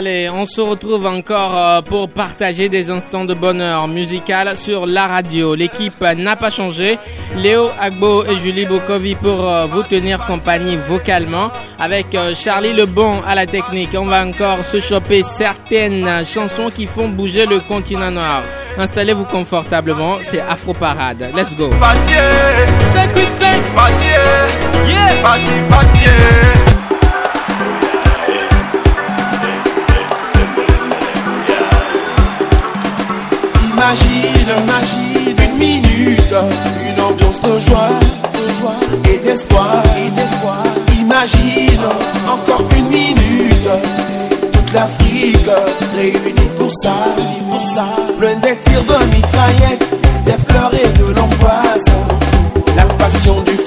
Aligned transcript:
Allez, 0.00 0.30
on 0.30 0.46
se 0.46 0.62
retrouve 0.62 1.04
encore 1.04 1.54
euh, 1.54 1.82
pour 1.82 2.08
partager 2.08 2.70
des 2.70 2.90
instants 2.90 3.26
de 3.26 3.34
bonheur 3.34 3.86
musical 3.86 4.56
sur 4.56 4.86
la 4.86 5.06
radio. 5.06 5.54
L'équipe 5.54 6.02
n'a 6.16 6.36
pas 6.36 6.48
changé. 6.48 6.96
Léo 7.36 7.68
Agbo 7.78 8.24
et 8.24 8.38
Julie 8.38 8.64
Bokovi 8.64 9.14
pour 9.14 9.46
euh, 9.46 9.66
vous 9.66 9.82
tenir 9.82 10.24
compagnie 10.24 10.76
vocalement. 10.76 11.50
Avec 11.78 12.14
euh, 12.14 12.32
Charlie 12.34 12.72
Lebon 12.72 13.20
à 13.26 13.34
la 13.34 13.44
technique, 13.44 13.90
on 13.94 14.06
va 14.06 14.24
encore 14.24 14.64
se 14.64 14.80
choper 14.80 15.22
certaines 15.22 16.24
chansons 16.24 16.70
qui 16.74 16.86
font 16.86 17.10
bouger 17.10 17.44
le 17.44 17.60
continent 17.60 18.10
noir. 18.10 18.42
Installez-vous 18.78 19.24
confortablement, 19.24 20.16
c'est 20.22 20.40
Afro 20.40 20.72
Parade. 20.72 21.28
Let's 21.36 21.54
go. 21.54 21.68
Imagine, 34.62 35.36
imagine 35.36 35.36
une 35.44 35.58
minute, 35.58 36.34
une 36.86 37.00
ambiance 37.02 37.40
de 37.40 37.58
joie, 37.60 37.90
de 38.34 38.52
joie 38.58 38.80
et 39.12 39.18
d'espoir, 39.18 39.82
et 39.96 40.10
d'espoir. 40.10 40.64
Imagine 41.00 41.80
encore 42.28 42.64
une 42.76 42.88
minute, 42.88 43.68
toute 44.52 44.72
l'Afrique 44.72 45.50
réunie 45.96 46.48
pour 46.58 46.70
ça, 46.82 46.94
pour 47.50 47.62
ça. 47.62 47.86
Plein 48.18 48.36
des 48.36 48.56
tirs 48.58 48.82
de 48.82 49.04
mitraillettes, 49.14 49.88
des 50.24 50.44
pleurs 50.46 50.72
et 50.74 50.88
de 50.98 51.14
l'angoisse. 51.14 51.90
La 52.76 52.84
passion 52.84 53.40
du 53.42 53.59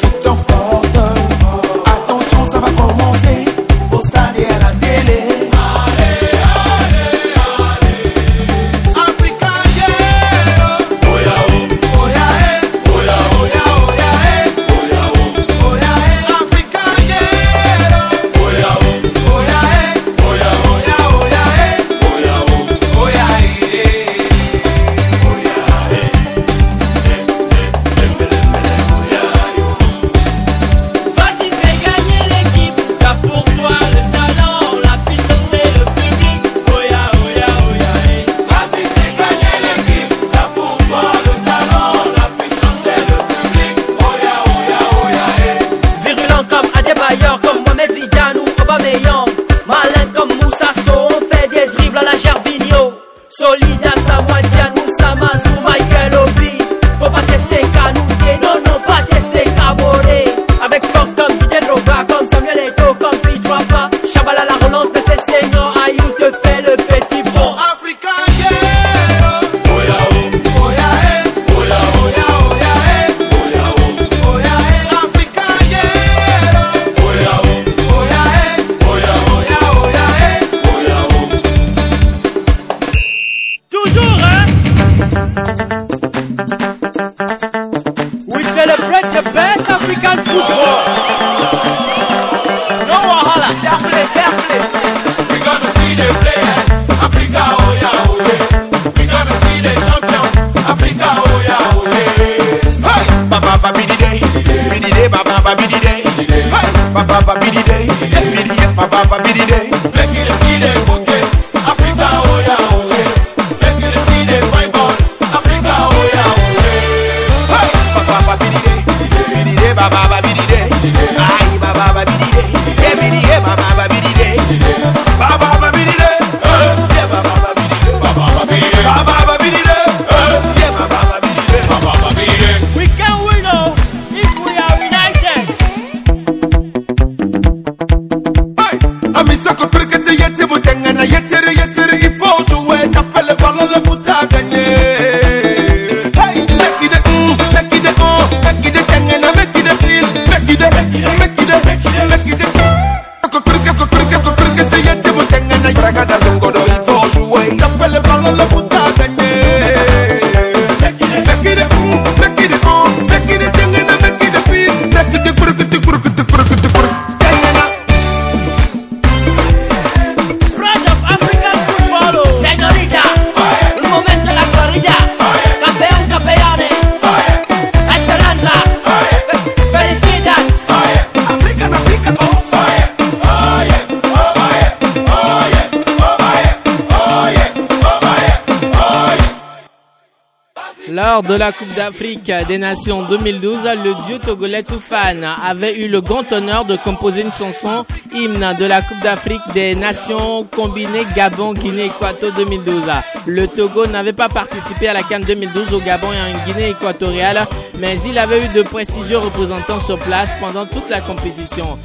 De 191.22 191.36
la 191.36 191.52
Coupe 191.52 191.72
d'Afrique 191.76 192.32
des 192.48 192.58
Nations 192.58 193.04
2012, 193.04 193.70
le 193.84 193.94
dieu 194.08 194.18
togolais 194.18 194.64
Toufane 194.64 195.24
avait 195.24 195.80
eu 195.80 195.88
le 195.88 196.02
grand 196.02 196.32
honneur 196.34 196.66
de 196.66 196.76
composer 196.76 197.22
une 197.22 197.32
chanson 197.32 197.86
hymne 198.16 198.56
de 198.60 198.66
la 198.66 198.82
Coupe 198.82 199.00
d'Afrique 199.04 199.42
des 199.54 199.76
Nations 199.76 200.44
combinée 200.46 201.06
Gabon-Guinée-Équato 201.16 202.32
2012. 202.32 202.86
Le 203.28 203.48
Togo 203.48 203.86
n'avait 203.86 204.14
pas 204.14 204.28
participé 204.28 204.88
à 204.88 204.94
la 204.94 205.04
Cannes 205.04 205.26
2012 205.28 205.76
au 205.76 205.80
Gabon 205.82 206.08
et 206.14 206.20
en 206.20 206.46
Guinée 206.48 206.70
équatoriale, 206.70 207.46
mais 207.78 208.02
il 208.02 208.18
avait 208.18 208.46
eu 208.46 208.48
de 208.48 208.64
prestigieux 208.64 209.20
représentants 209.20 209.80
sur 209.80 210.00
place 210.00 210.36
pendant 210.42 210.66
toute 210.66 210.90
la 210.90 211.02
compétition. 211.02 211.78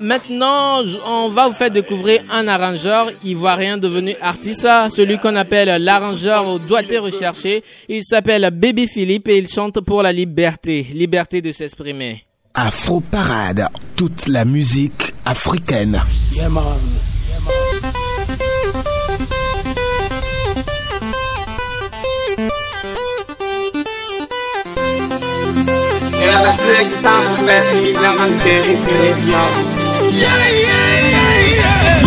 Maintenant, 0.00 0.82
on 1.06 1.28
va 1.30 1.48
vous 1.48 1.54
faire 1.54 1.70
découvrir 1.70 2.22
un 2.30 2.48
arrangeur 2.48 3.10
ivoirien 3.24 3.78
devenu 3.78 4.14
artiste, 4.20 4.68
celui 4.90 5.18
qu'on 5.18 5.36
appelle 5.36 5.82
l'arrangeur 5.82 6.58
doit 6.60 6.82
être 6.82 6.98
recherché. 6.98 7.62
Il 7.88 8.02
s'appelle 8.04 8.50
Baby 8.52 8.86
Philippe 8.86 9.28
et 9.28 9.38
il 9.38 9.48
chante 9.48 9.80
pour 9.80 10.02
la 10.02 10.12
liberté, 10.12 10.86
liberté 10.92 11.40
de 11.40 11.50
s'exprimer. 11.50 12.24
Afro 12.54 13.00
Parade, 13.00 13.68
toute 13.96 14.28
la 14.28 14.44
musique 14.44 15.14
africaine. 15.24 16.00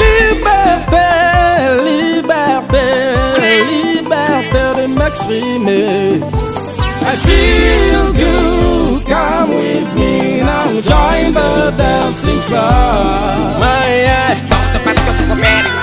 Liberté, 0.04 1.10
liberté, 1.90 2.86
liberté 3.70 4.64
de 4.82 4.88
m'exprimer. 4.88 6.22
I 7.02 7.16
feel 7.28 8.14
good, 8.14 9.06
come 9.06 9.50
with 9.50 9.90
me 9.96 10.42
now, 10.42 10.82
join 10.82 11.34
the 11.34 11.74
dancing 11.78 12.42
floor. 12.48 13.60
My, 13.60 13.86
yeah. 14.06 15.79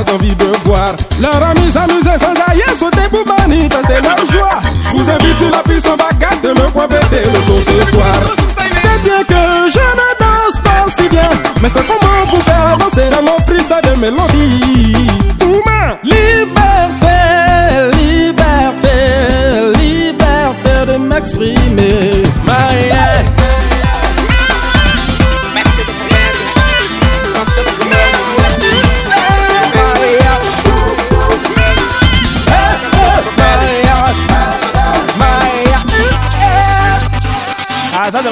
Envie 0.00 0.34
de 0.34 0.46
voir 0.64 0.94
leur 1.20 1.42
ami 1.42 1.70
s'amuser 1.70 2.16
sans 2.18 2.52
ailleurs 2.52 2.76
sauter 2.76 3.08
pour 3.10 3.26
manifester 3.26 4.00
leur 4.02 4.16
joie. 4.30 4.60
Je 4.84 4.90
vous 4.96 5.10
invite 5.10 5.38
sur 5.38 5.50
la 5.50 5.62
piste 5.62 5.86
en 5.88 5.96
bagarre 5.96 6.40
de 6.42 6.48
me 6.48 6.70
point 6.70 6.88
le 6.88 7.42
jour 7.46 7.60
ce 7.60 7.90
soir. 7.92 8.14
C'est 8.56 9.02
bien 9.02 9.22
que 9.24 9.70
je 9.70 9.78
ne 9.78 10.08
danse 10.18 10.62
pas 10.62 10.86
si 10.98 11.08
bien, 11.08 11.28
mais 11.62 11.68
c'est 11.68 11.86
comment 11.86 12.26
pour 12.30 12.42
faire 12.42 12.78
danser 12.78 13.10
dans 13.10 13.22
mon 13.22 13.38
freestyle 13.44 13.90
de 13.90 14.00
mélodie. 14.00 15.11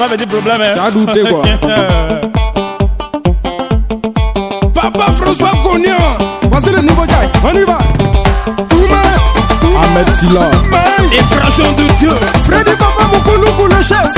Va 0.01 0.09
petit 0.09 0.25
problème. 0.25 0.61
Hein. 0.61 0.71
T'as 0.73 0.89
douté 0.89 1.21
quoi. 1.21 1.43
Papa 4.73 5.13
François 5.13 5.51
Cognan 5.61 6.17
Voici 6.49 6.71
le 6.71 6.81
nouveau 6.81 7.05
gars, 7.05 7.29
on 7.43 7.53
y 7.55 7.63
va. 7.63 7.77
Ahmed 9.83 10.09
Silla. 10.09 10.49
Et 11.13 11.21
crachant 11.35 11.71
de 11.73 11.83
Dieu. 11.99 12.09
Freddy 12.45 12.71
Papa 12.79 13.03
Moukoulou 13.13 13.67
le 13.67 13.83
chef 13.83 14.11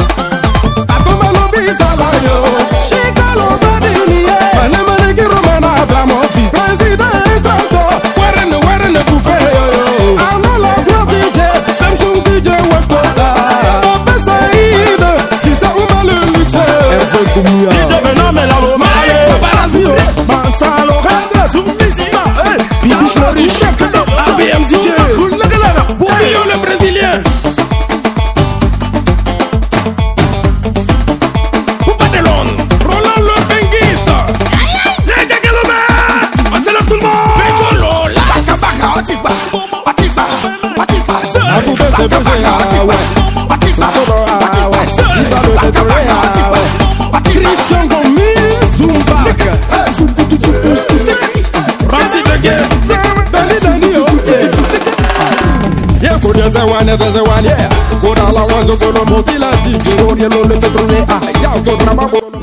Hervé 17.36 17.50
Koumia 17.50 17.70
DJ 17.70 18.02
Venom, 18.04 18.32
mais 18.34 18.46
là, 18.46 18.56
l'homme, 18.62 18.84
allez. 18.84 19.34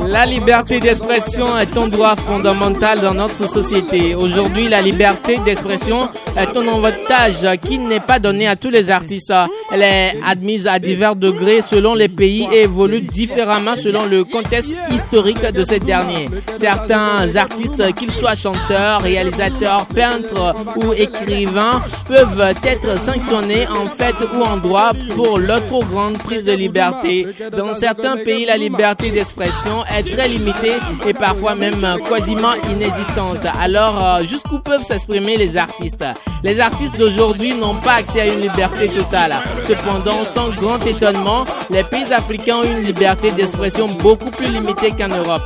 La 0.07 0.27
liberté 0.27 0.81
d'expression 0.81 1.59
est 1.59 1.77
un 1.77 1.89
droit 1.89 2.17
fondamental 2.17 3.01
dans 3.01 3.15
notre 3.15 3.35
société. 3.35 4.15
Aujourd'hui, 4.15 4.69
la 4.69 4.81
liberté 4.81 5.39
d'expression 5.45 6.09
est 6.37 6.57
un 6.57 6.69
avantage 6.69 7.47
qui 7.63 7.79
n'est 7.79 8.01
pas 8.01 8.19
donné 8.19 8.49
à 8.49 8.57
tous 8.57 8.71
les 8.71 8.91
artistes. 8.91 9.33
Elle 9.71 9.83
est 9.83 10.17
admise 10.27 10.67
à 10.67 10.79
divers 10.79 11.17
degrés 11.17 11.61
selon 11.63 11.95
les 11.95 12.09
pays 12.09 12.49
et 12.53 12.63
évolue 12.63 13.01
différemment 13.01 13.77
selon 13.77 14.07
le 14.07 14.25
contexte 14.25 14.75
historique 14.91 15.43
de 15.53 15.63
ces 15.63 15.81
derniers. 15.81 16.29
Certains 16.57 17.37
artistes, 17.37 17.95
qu'ils 17.95 18.13
soient 18.13 18.35
chanteurs, 18.35 19.03
réalisateurs, 19.03 19.87
peintres 19.87 20.55
ou 20.77 20.93
écrivains, 20.95 21.83
peuvent 22.09 22.55
être 22.65 22.99
sanctionnés 22.99 23.67
en 23.69 23.87
fait 23.87 24.15
ou 24.35 24.43
en 24.43 24.57
droit 24.57 24.93
pour 25.17 25.39
leur 25.39 25.65
trop 25.67 25.83
grande 25.85 26.19
prise 26.19 26.45
de 26.45 26.53
liberté. 26.53 27.27
Dans 27.57 27.75
certains 27.75 28.17
pays, 28.19 28.45
la 28.47 28.57
liberté 28.57 29.11
d'expression 29.11 29.85
est 29.87 30.03
très 30.15 30.29
limitée 30.29 30.77
et 31.07 31.13
parfois 31.15 31.55
même 31.55 31.85
quasiment 32.09 32.53
inexistante. 32.73 33.39
Alors, 33.61 34.03
euh, 34.05 34.25
jusqu'où 34.25 34.59
peuvent 34.59 34.83
s'exprimer 34.85 35.37
les 35.37 35.57
artistes? 35.57 36.05
Les 36.43 36.61
artistes 36.61 36.97
d'aujourd'hui 36.97 37.55
n'ont 37.55 37.75
pas 37.75 37.95
accès 37.95 38.21
à 38.23 38.27
une 38.27 38.41
liberté 38.41 38.89
totale. 38.89 39.35
Cependant, 39.63 40.25
sans 40.25 40.49
grand 40.51 40.85
étonnement, 40.87 41.45
les 41.71 41.85
pays 41.85 42.13
africains 42.13 42.59
ont 42.59 42.63
une 42.65 42.85
liberté 42.85 43.31
d'expression 43.33 43.89
beaucoup 43.89 44.31
plus 44.31 44.47
limitée 44.49 44.93
qu'en 44.93 45.09
Europe. 45.09 45.43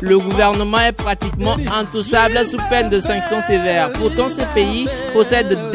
Le 0.00 0.18
gouvernement 0.18 0.80
est 0.80 0.92
pratiquement 0.92 1.56
intouchable 1.80 2.44
sous 2.44 2.58
peine 2.68 2.90
de 2.90 3.00
sanctions 3.00 3.40
sévères. 3.40 3.90
Pourtant, 3.92 4.28
ces 4.28 4.44
pays 4.54 4.86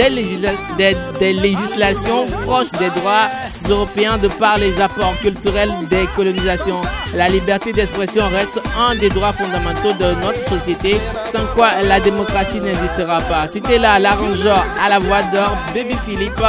législa- 0.10 0.51
des- 0.77 0.95
des 1.19 1.33
législations 1.33 2.25
proches 2.50 2.72
des 2.72 2.89
droits 2.89 3.29
européens 3.70 4.18
de 4.18 4.27
par 4.27 4.58
les 4.58 4.82
apports 4.82 5.15
culturels 5.22 5.72
des 5.88 6.06
colonisations. 6.15 6.82
La 7.13 7.29
liberté 7.29 7.72
d'expression 7.74 8.27
reste 8.27 8.60
un 8.75 8.96
des 8.96 9.10
droits 9.10 9.34
fondamentaux 9.34 9.94
de 9.94 10.10
notre 10.25 10.41
société, 10.50 10.96
sans 11.25 11.46
quoi 11.53 11.70
la 11.84 12.00
démocratie 12.00 12.60
n'existera 12.60 13.22
pas. 13.22 13.48
C'était 13.48 13.77
là 13.77 14.00
l'arrangeur 14.00 14.65
à 14.84 14.89
la 14.89 14.98
voix 14.98 15.22
d'or, 15.32 15.56
Baby 15.75 15.96
Philippe, 16.06 16.41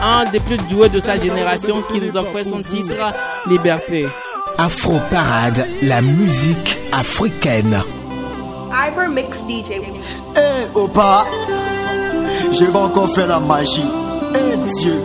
un 0.00 0.30
des 0.30 0.38
plus 0.38 0.58
doués 0.70 0.90
de 0.90 1.00
sa 1.00 1.16
génération 1.16 1.82
qui 1.90 2.00
nous 2.00 2.16
offrait 2.16 2.44
son 2.44 2.62
titre 2.62 3.12
Liberté. 3.48 4.06
Afro 4.58 5.00
Parade, 5.10 5.66
la 5.82 6.00
musique 6.00 6.78
africaine. 6.92 7.82
Ivor 8.70 9.08
Mix 9.08 9.38
DJ. 9.38 9.80
Eh, 10.36 10.78
Opa, 10.78 11.26
je 12.52 12.64
vais 12.64 12.76
encore 12.78 13.12
faire 13.12 13.26
la 13.26 13.40
magie. 13.40 14.07
Dieu, 14.76 15.02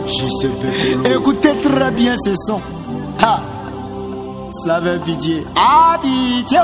bébé. 0.61 1.15
Écoutez 1.15 1.55
très 1.55 1.91
bien 1.91 2.15
ce 2.23 2.33
son. 2.47 2.59
Ha! 3.21 3.39
Cela 4.51 4.79
veut 4.79 4.99
pitié. 4.99 5.45
Ah, 5.55 5.97
pitié! 6.01 6.59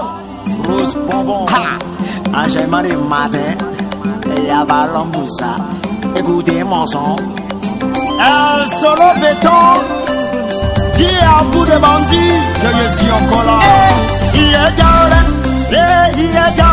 Rose 0.68 0.96
bonbon. 1.10 1.46
Ha! 1.48 2.44
Angèle 2.44 2.68
Marie 2.68 2.96
matin. 2.96 3.56
Et 4.36 4.48
y'a 4.48 4.66
ballon 4.66 5.08
ça. 5.28 5.58
Écoutez 6.16 6.64
mon 6.64 6.86
son. 6.88 7.16
Un 8.20 8.66
solo 8.82 9.14
béton. 9.22 9.50
Dis 10.98 11.06
à 11.24 11.44
bout 11.46 11.66
de 11.66 11.78
bandits 11.80 12.38
que 12.62 12.68
je 12.68 12.98
suis 12.98 13.12
encore 13.12 13.44
là. 13.46 13.60
Il 14.36 14.54
est. 14.54 14.80
Eh, 15.72 16.18
il 16.18 16.26
est 16.26 16.58
jaune. 16.58 16.69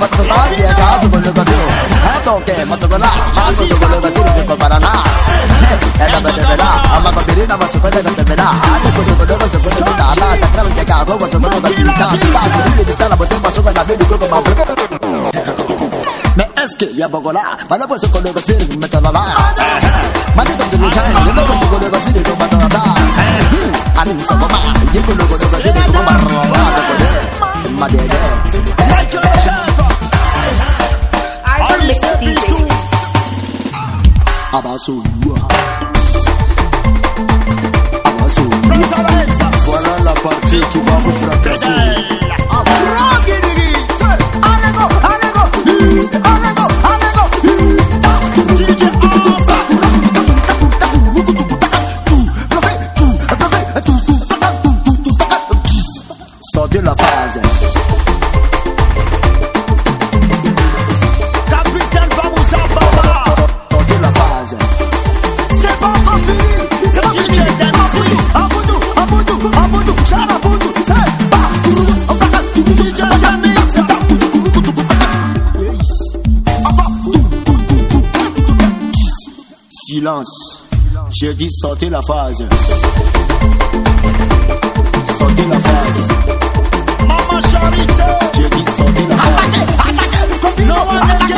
मत 0.00 0.12
फसा 0.18 0.36
ये 0.56 0.66
आकाश 0.72 1.04
गुल 1.12 1.26
का 1.36 1.42
दिल 1.50 1.62
हाथों 2.04 2.38
के 2.48 2.54
मत 2.70 2.84
गुला 2.92 3.08
आँसू 3.44 3.64
जो 3.70 3.76
गुल 3.82 3.94
का 4.04 4.10
दिल 4.16 4.46
को 4.48 4.54
बरना 4.62 4.90
ऐसा 6.04 6.18
बदल 6.24 6.44
बेला 6.50 6.68
अम्मा 6.96 7.10
को 7.16 7.20
बिरी 7.28 7.46
ना 7.50 7.56
बस 7.62 7.74
को 7.84 7.90
जगत 7.96 8.20
बेला 8.30 8.46
आज 8.70 8.84
को 8.96 9.02
जो 9.08 9.14
गुल 9.20 9.32
को 9.42 9.58
गुल 9.64 9.82
को 9.88 9.92
डाला 10.00 10.28
चक्कर 10.42 10.70
के 10.78 10.84
कागो 10.90 11.16
बस 11.22 11.34
को 11.34 11.48
का 11.60 11.68
दिलता 11.76 12.06
दिलता 12.14 12.42
दिल 12.78 12.94
चला 13.02 13.16
बस 13.22 13.34
बस 13.46 13.58
को 13.66 13.70
ना 13.78 13.82
बिरी 13.90 14.04
को 14.12 14.16
बाप 14.32 14.44
मैं 16.38 16.48
इसके 16.64 16.86
लिए 16.96 17.06
बगोला 17.14 17.42
मैंने 17.70 17.86
बस 17.92 18.04
को 18.14 18.20
लोग 18.26 18.38
फिर 18.48 18.60
मैं 18.82 18.88
चला 18.94 19.10
ला 19.16 19.22
मैंने 20.36 20.54
तो 20.60 20.64
ज़रूर 20.72 20.92
जाए 20.94 21.12
मैंने 21.26 21.42
बस 21.50 21.60
को 21.72 21.76
लोग 21.84 21.96
फिर 22.06 22.22
को 22.28 22.34
बता 22.44 22.68
दा 22.76 22.82
अरे 24.00 24.12
मुसलमान 24.20 24.88
ये 24.96 25.02
को 25.08 25.20
लोग 25.20 25.30
लोग 25.42 25.60
फिर 25.66 25.82
को 25.92 26.02
मार 26.08 26.20
रहा 26.24 26.68
है 27.88 28.19
Abasu 34.60 35.02
Abasu 38.04 38.42
Voilà 39.64 40.04
la 40.04 40.12
partie 40.12 40.60
qui 40.70 40.78
va 40.80 40.96
vous 41.02 41.12
fracasser 41.12 42.19
Silence. 80.10 80.62
J'ai 81.10 81.34
dit 81.34 81.48
sortez 81.52 81.88
la 81.88 82.02
phase. 82.02 82.44
Sortez 85.18 85.46
la 85.48 85.60
phase. 85.60 86.08
Mama 87.06 87.40
Charité. 87.48 88.02
J'ai 88.34 88.48
dit 88.50 88.64
sortez 88.76 89.06
la 89.08 89.16
phase. 89.16 89.58
No 90.66 90.74
one 90.74 91.00
let 91.06 91.28
you. 91.28 91.36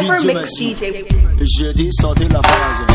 DJ 0.00 0.26
Mix 0.26 0.58
DJ. 0.58 0.82
J'ai 1.42 1.72
dit 1.74 1.90
sortez 1.98 2.28
la 2.28 2.42
phase. 2.42 2.89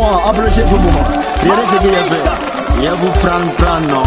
Moi, 0.00 0.22
pour 0.64 0.78
moi. 0.78 1.04
Qu'il 1.78 1.94
a 1.94 2.02
fait. 2.04 2.22
Il 2.80 2.88
va 2.88 2.94
vous 2.94 3.10
non? 3.88 4.02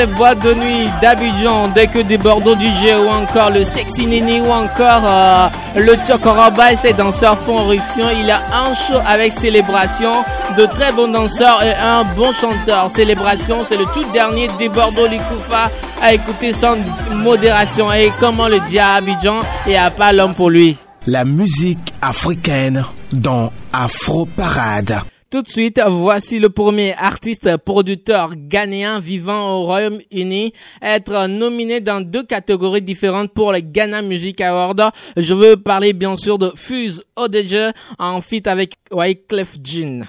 Les 0.00 0.06
de 0.06 0.54
nuit 0.54 0.88
d'Abidjan, 1.02 1.68
dès 1.74 1.86
que 1.86 1.98
des 1.98 2.16
Bordeaux 2.16 2.54
DJ 2.54 2.94
ou 3.04 3.08
encore 3.10 3.50
le 3.50 3.64
Sexy 3.64 4.06
Nini 4.06 4.40
ou 4.40 4.50
encore 4.50 5.02
euh, 5.04 5.48
le 5.76 5.92
Chokoroba 6.06 6.72
et 6.72 6.76
ses 6.76 6.94
danseurs 6.94 7.36
font 7.38 7.66
éruption, 7.66 8.06
il 8.08 8.30
a 8.30 8.40
un 8.64 8.72
show 8.72 8.98
avec 9.06 9.30
célébration, 9.30 10.24
de 10.56 10.64
très 10.64 10.90
bons 10.92 11.08
danseurs 11.08 11.62
et 11.62 11.74
un 11.74 12.04
bon 12.16 12.32
chanteur. 12.32 12.90
Célébration, 12.90 13.58
c'est 13.62 13.76
le 13.76 13.84
tout 13.92 14.04
dernier 14.14 14.48
des 14.58 14.70
Bordeaux 14.70 15.06
Likoufa 15.06 15.70
à 16.02 16.14
écouter 16.14 16.54
sans 16.54 16.76
modération. 17.12 17.92
Et 17.92 18.10
comment 18.18 18.48
le 18.48 18.58
dit 18.70 18.78
à 18.78 18.94
Abidjan, 18.94 19.40
il 19.66 19.70
n'y 19.70 19.76
a 19.76 19.90
pas 19.90 20.14
l'homme 20.14 20.34
pour 20.34 20.48
lui? 20.48 20.78
La 21.06 21.26
musique 21.26 21.92
africaine 22.00 22.86
dans 23.12 23.52
Afro 23.72 24.24
Parade. 24.24 25.02
Tout 25.30 25.42
de 25.42 25.48
suite, 25.48 25.80
voici 25.86 26.40
le 26.40 26.50
premier 26.50 26.92
artiste 26.94 27.56
producteur 27.58 28.32
ghanéen 28.34 28.98
vivant 28.98 29.54
au 29.54 29.62
Royaume-Uni 29.62 30.52
être 30.82 31.28
nominé 31.28 31.80
dans 31.80 32.00
deux 32.00 32.24
catégories 32.24 32.82
différentes 32.82 33.32
pour 33.32 33.52
le 33.52 33.60
Ghana 33.60 34.02
Music 34.02 34.40
Award. 34.40 34.90
Je 35.16 35.32
veux 35.32 35.56
parler 35.56 35.92
bien 35.92 36.16
sûr 36.16 36.36
de 36.36 36.50
Fuse 36.56 37.04
Odeje 37.14 37.72
en 38.00 38.20
feat 38.20 38.48
avec 38.48 38.74
Wyclef 38.90 39.54
Jean. 39.62 40.02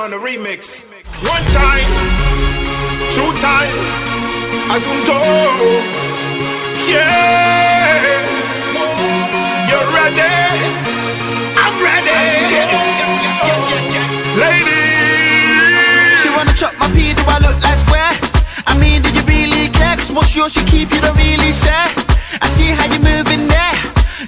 On 0.00 0.10
the 0.10 0.16
remix. 0.16 0.80
One 1.28 1.44
time, 1.52 1.84
two 3.12 3.30
time, 3.36 3.68
Azumto. 4.72 5.20
Yeah. 6.88 8.00
You're 9.68 9.88
ready. 9.92 10.40
I'm 11.60 11.74
ready. 11.84 12.16
Ladies. 14.40 16.16
She 16.22 16.28
wanna 16.32 16.54
chop 16.56 16.72
my 16.80 16.88
pee, 16.96 17.12
do 17.12 17.22
I 17.28 17.36
look 17.44 17.60
like 17.60 17.76
square? 17.76 18.16
I 18.66 18.78
mean, 18.80 19.02
do 19.02 19.12
you 19.12 19.20
really 19.28 19.68
care? 19.68 19.96
Cause 19.96 20.12
what's 20.12 20.34
yours, 20.34 20.54
she 20.54 20.64
keep, 20.64 20.90
you 20.94 21.00
don't 21.02 21.16
really 21.16 21.52
share. 21.52 21.88
I 22.40 22.48
see 22.56 22.72
how 22.72 22.88
you 22.88 23.00
moving 23.04 23.46
there. 23.52 23.76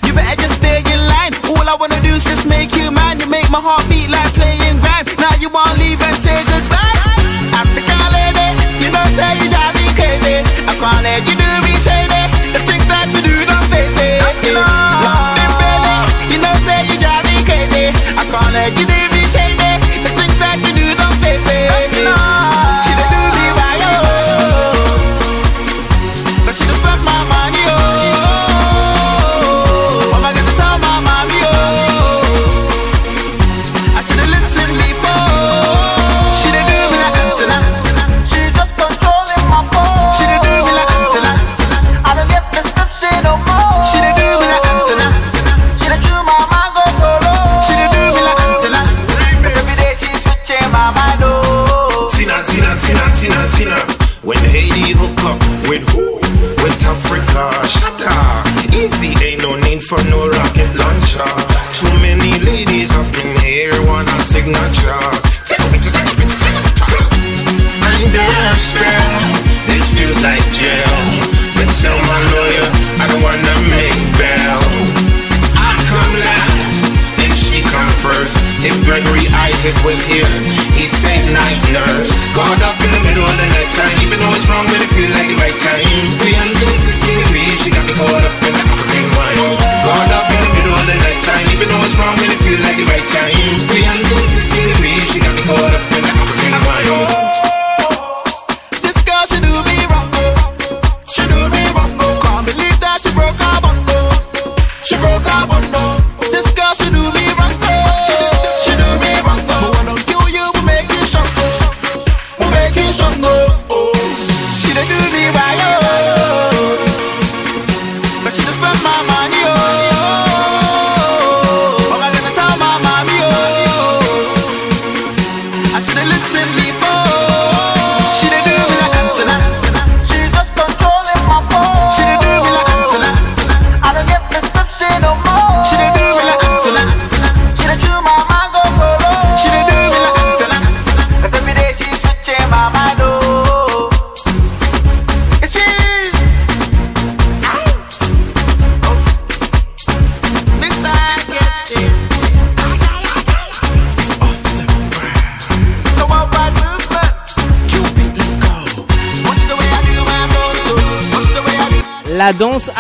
You 0.05 0.13
better 0.13 0.37
just 0.37 0.57
stay 0.61 0.85
in 0.85 1.01
line. 1.09 1.33
All 1.49 1.65
I 1.67 1.77
wanna 1.81 2.01
do 2.03 2.13
is 2.13 2.25
just 2.25 2.47
make 2.47 2.77
you 2.77 2.91
mine. 2.91 3.21
You 3.21 3.27
make 3.27 3.49
my 3.49 3.61
heart 3.61 3.89
beat 3.89 4.11
like 4.11 4.35
playing 4.35 4.62
I 11.13 11.17
can't 11.17 11.27
let 11.27 11.35
you 11.35 11.37
do 11.37 11.73
me 11.73 11.79
shady. 11.79 12.12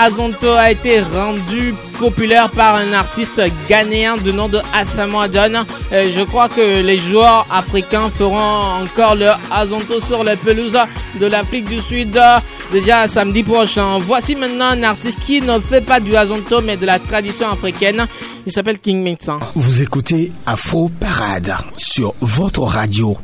Azonto 0.02 0.50
a 0.50 0.72
été 0.72 0.98
rendu 1.00 1.72
populaire 1.96 2.50
par 2.50 2.74
un 2.74 2.92
artiste 2.92 3.40
ghanéen 3.68 4.16
de 4.16 4.32
nom 4.32 4.48
de 4.48 4.58
Asamoah 4.74 5.28
Don. 5.28 5.64
Euh, 5.92 6.10
je 6.12 6.22
crois 6.22 6.48
que 6.48 6.82
les 6.82 6.98
joueurs 6.98 7.46
africains 7.52 8.10
feront 8.10 8.82
encore 8.82 9.14
le 9.14 9.30
Azonto 9.52 10.00
sur 10.00 10.24
les 10.24 10.34
pelouses 10.34 10.76
de 11.20 11.26
l'Afrique 11.26 11.66
du 11.66 11.80
Sud 11.80 12.18
déjà 12.72 13.06
samedi 13.06 13.44
prochain. 13.44 14.00
Voici 14.00 14.34
maintenant 14.34 14.70
un 14.70 14.82
artiste 14.82 15.20
qui 15.20 15.40
ne 15.40 15.60
fait 15.60 15.82
pas 15.86 16.00
du 16.00 16.16
Azonto 16.16 16.60
mais 16.62 16.76
de 16.76 16.84
la 16.84 16.98
tradition 16.98 17.48
africaine. 17.52 18.04
Il 18.44 18.50
s'appelle 18.50 18.80
King 18.80 19.04
Mixon. 19.04 19.38
Vous 19.54 19.82
écoutez 19.82 20.32
Afro 20.46 20.88
Parade 20.98 21.54
sur 21.76 22.12
votre 22.20 22.62
radio 22.62 23.16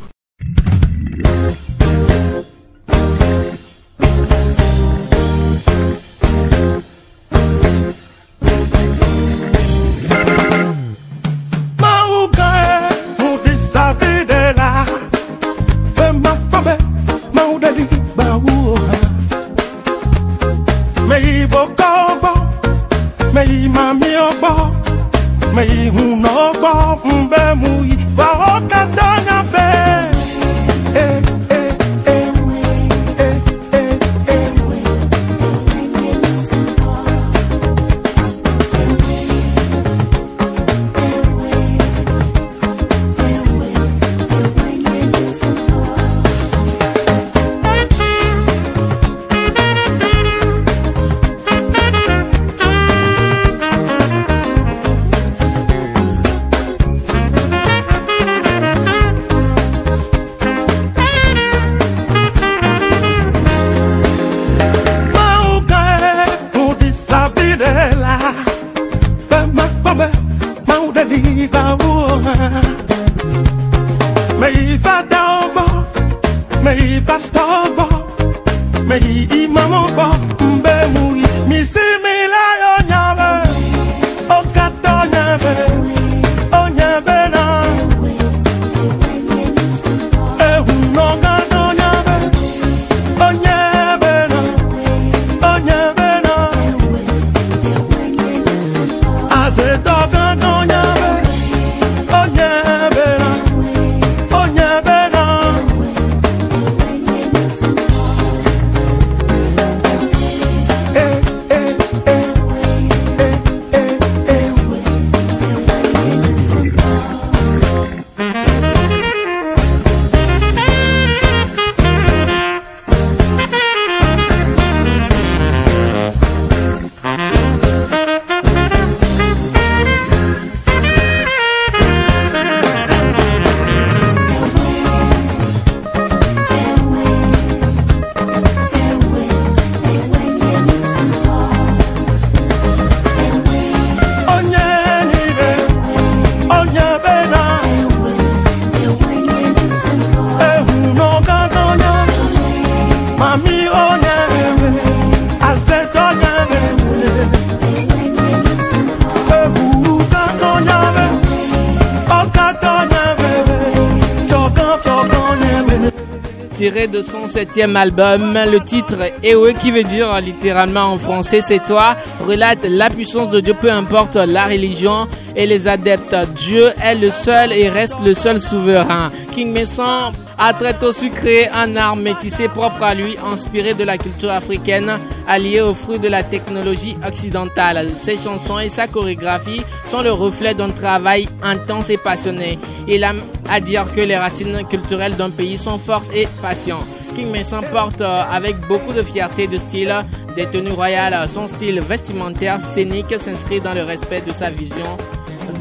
de 166.90 167.02
son 167.02 167.26
septième 167.26 167.76
album. 167.76 168.38
Le 168.50 168.60
titre 168.60 168.96
Ewe, 169.22 169.52
qui 169.58 169.70
veut 169.70 169.84
dire 169.84 170.20
littéralement 170.20 170.92
en 170.92 170.98
français 170.98 171.40
c'est 171.42 171.64
toi, 171.64 171.96
relate 172.26 172.64
la 172.68 172.90
puissance 172.90 173.30
de 173.30 173.40
Dieu, 173.40 173.54
peu 173.60 173.70
importe 173.70 174.16
la 174.16 174.46
religion 174.46 175.06
et 175.36 175.46
les 175.46 175.68
adeptes. 175.68 176.16
Dieu 176.34 176.70
est 176.82 176.94
le 176.94 177.10
seul 177.10 177.52
et 177.52 177.68
reste 177.68 177.96
le 178.04 178.14
seul 178.14 178.38
souverain. 178.38 179.10
King 179.34 179.52
Mason 179.52 180.12
a 180.38 180.52
très 180.52 180.74
tôt 180.74 180.92
su 180.92 181.10
créer 181.10 181.48
un 181.48 181.76
art 181.76 181.96
métissé 181.96 182.48
propre 182.48 182.82
à 182.82 182.94
lui, 182.94 183.16
inspiré 183.32 183.74
de 183.74 183.84
la 183.84 183.98
culture 183.98 184.30
africaine, 184.30 184.98
allié 185.28 185.60
aux 185.60 185.74
fruits 185.74 185.98
de 185.98 186.08
la 186.08 186.22
technologie 186.22 186.96
occidentale. 187.06 187.90
Ses 187.94 188.16
chansons 188.16 188.58
et 188.58 188.68
sa 188.68 188.88
chorégraphie 188.88 189.62
sont 189.86 190.02
le 190.02 190.10
reflet 190.10 190.54
d'un 190.54 190.70
travail 190.70 191.28
intense 191.42 191.90
et 191.90 191.98
passionné. 191.98 192.58
Il 192.88 193.04
a 193.04 193.12
à 193.48 193.60
dire 193.60 193.86
que 193.94 194.00
les 194.00 194.16
racines 194.16 194.66
culturelles 194.68 195.16
d'un 195.16 195.30
pays 195.30 195.58
sont 195.58 195.78
force 195.78 196.10
et 196.14 196.26
passion. 196.42 196.78
King 197.14 197.30
Mason 197.30 197.62
porte 197.72 198.00
euh, 198.00 198.22
avec 198.30 198.56
beaucoup 198.68 198.92
de 198.92 199.02
fierté 199.02 199.46
de 199.46 199.58
style 199.58 199.94
des 200.36 200.46
tenues 200.46 200.72
royales. 200.72 201.28
Son 201.28 201.48
style 201.48 201.80
vestimentaire 201.80 202.60
scénique 202.60 203.18
s'inscrit 203.18 203.60
dans 203.60 203.74
le 203.74 203.82
respect 203.82 204.20
de 204.20 204.32
sa 204.32 204.50
vision 204.50 204.96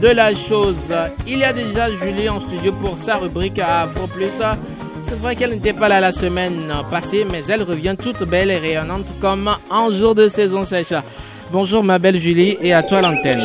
de 0.01 0.09
la 0.09 0.33
chose. 0.33 0.93
Il 1.25 1.39
y 1.39 1.43
a 1.43 1.53
déjà 1.53 1.91
Julie 1.91 2.29
en 2.29 2.39
studio 2.39 2.71
pour 2.73 2.97
sa 2.97 3.17
rubrique 3.17 3.59
Afro 3.59 4.05
Plus. 4.07 4.39
C'est 5.07 5.17
vrai 5.19 5.37
qu'elle 5.37 5.51
n'était 5.51 5.71
pas 5.71 5.87
là 5.87 6.01
la 6.01 6.11
semaine 6.11 6.69
passée, 6.91 7.25
mais 7.31 7.45
elle 7.45 7.63
revient 7.63 7.95
toute 7.97 8.25
belle 8.25 8.51
et 8.51 8.57
rayonnante 8.57 9.13
comme 9.21 9.49
un 9.71 9.89
jour 9.89 10.13
de 10.13 10.27
saison 10.27 10.65
sèche. 10.65 10.93
Bonjour 11.49 11.81
ma 11.81 11.97
belle 11.97 12.17
Julie 12.17 12.57
et 12.59 12.73
à 12.73 12.83
toi 12.83 12.99
l'antenne. 12.99 13.41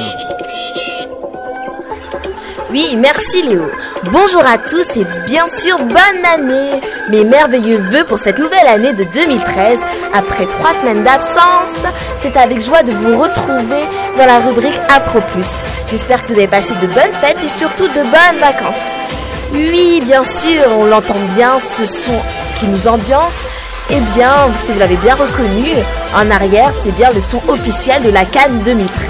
Oui, 2.72 2.96
merci 2.96 3.44
Léo. 3.44 3.70
Bonjour 4.10 4.44
à 4.44 4.58
tous 4.58 4.96
et 4.96 5.06
bien 5.24 5.46
sûr 5.46 5.78
bonne 5.78 6.24
année. 6.34 6.80
Mes 7.10 7.22
merveilleux 7.22 7.78
vœux 7.78 8.04
pour 8.06 8.18
cette 8.18 8.40
nouvelle 8.40 8.66
année 8.66 8.92
de 8.92 9.04
2013. 9.04 9.82
Après 10.14 10.46
trois 10.46 10.72
semaines 10.72 11.04
d'absence, 11.04 11.84
c'est 12.16 12.36
avec 12.36 12.60
joie 12.60 12.82
de 12.82 12.90
vous 12.90 13.22
retrouver 13.22 13.84
dans 14.18 14.26
la 14.26 14.40
rubrique 14.40 14.80
Afro 14.88 15.20
Plus. 15.32 15.60
J'espère 15.86 16.24
que 16.24 16.32
vous 16.32 16.38
avez 16.40 16.48
passé 16.48 16.74
de 16.74 16.88
bonnes 16.88 17.14
fêtes 17.20 17.38
et 17.44 17.48
surtout 17.48 17.86
de 17.86 18.02
bonnes 18.02 18.40
vacances. 18.40 18.96
Oui, 19.52 20.00
bien 20.02 20.24
sûr, 20.24 20.62
on 20.78 20.86
l'entend 20.86 21.16
bien, 21.34 21.58
ce 21.58 21.84
son 21.84 22.18
qui 22.56 22.66
nous 22.66 22.86
ambiance. 22.86 23.40
Eh 23.90 24.00
bien, 24.14 24.32
si 24.54 24.72
vous 24.72 24.78
l'avez 24.78 24.96
bien 24.96 25.14
reconnu, 25.14 25.68
en 26.16 26.30
arrière, 26.30 26.72
c'est 26.72 26.92
bien 26.92 27.10
le 27.10 27.20
son 27.20 27.40
officiel 27.48 28.02
de 28.02 28.10
la 28.10 28.24
Cannes 28.24 28.62
2013. 28.64 29.08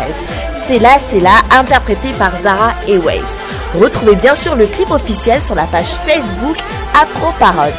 C'est 0.52 0.78
là, 0.81 0.98
c'est 0.98 1.20
là, 1.20 1.35
interprété 1.57 2.09
par 2.18 2.37
Zara 2.37 2.72
Airways. 2.88 3.38
Retrouvez 3.81 4.16
bien 4.16 4.35
sûr 4.35 4.57
le 4.57 4.66
clip 4.66 4.90
officiel 4.90 5.40
sur 5.40 5.55
la 5.55 5.64
page 5.64 5.87
Facebook 6.07 6.57
Afro 6.94 7.33
Parole. 7.38 7.72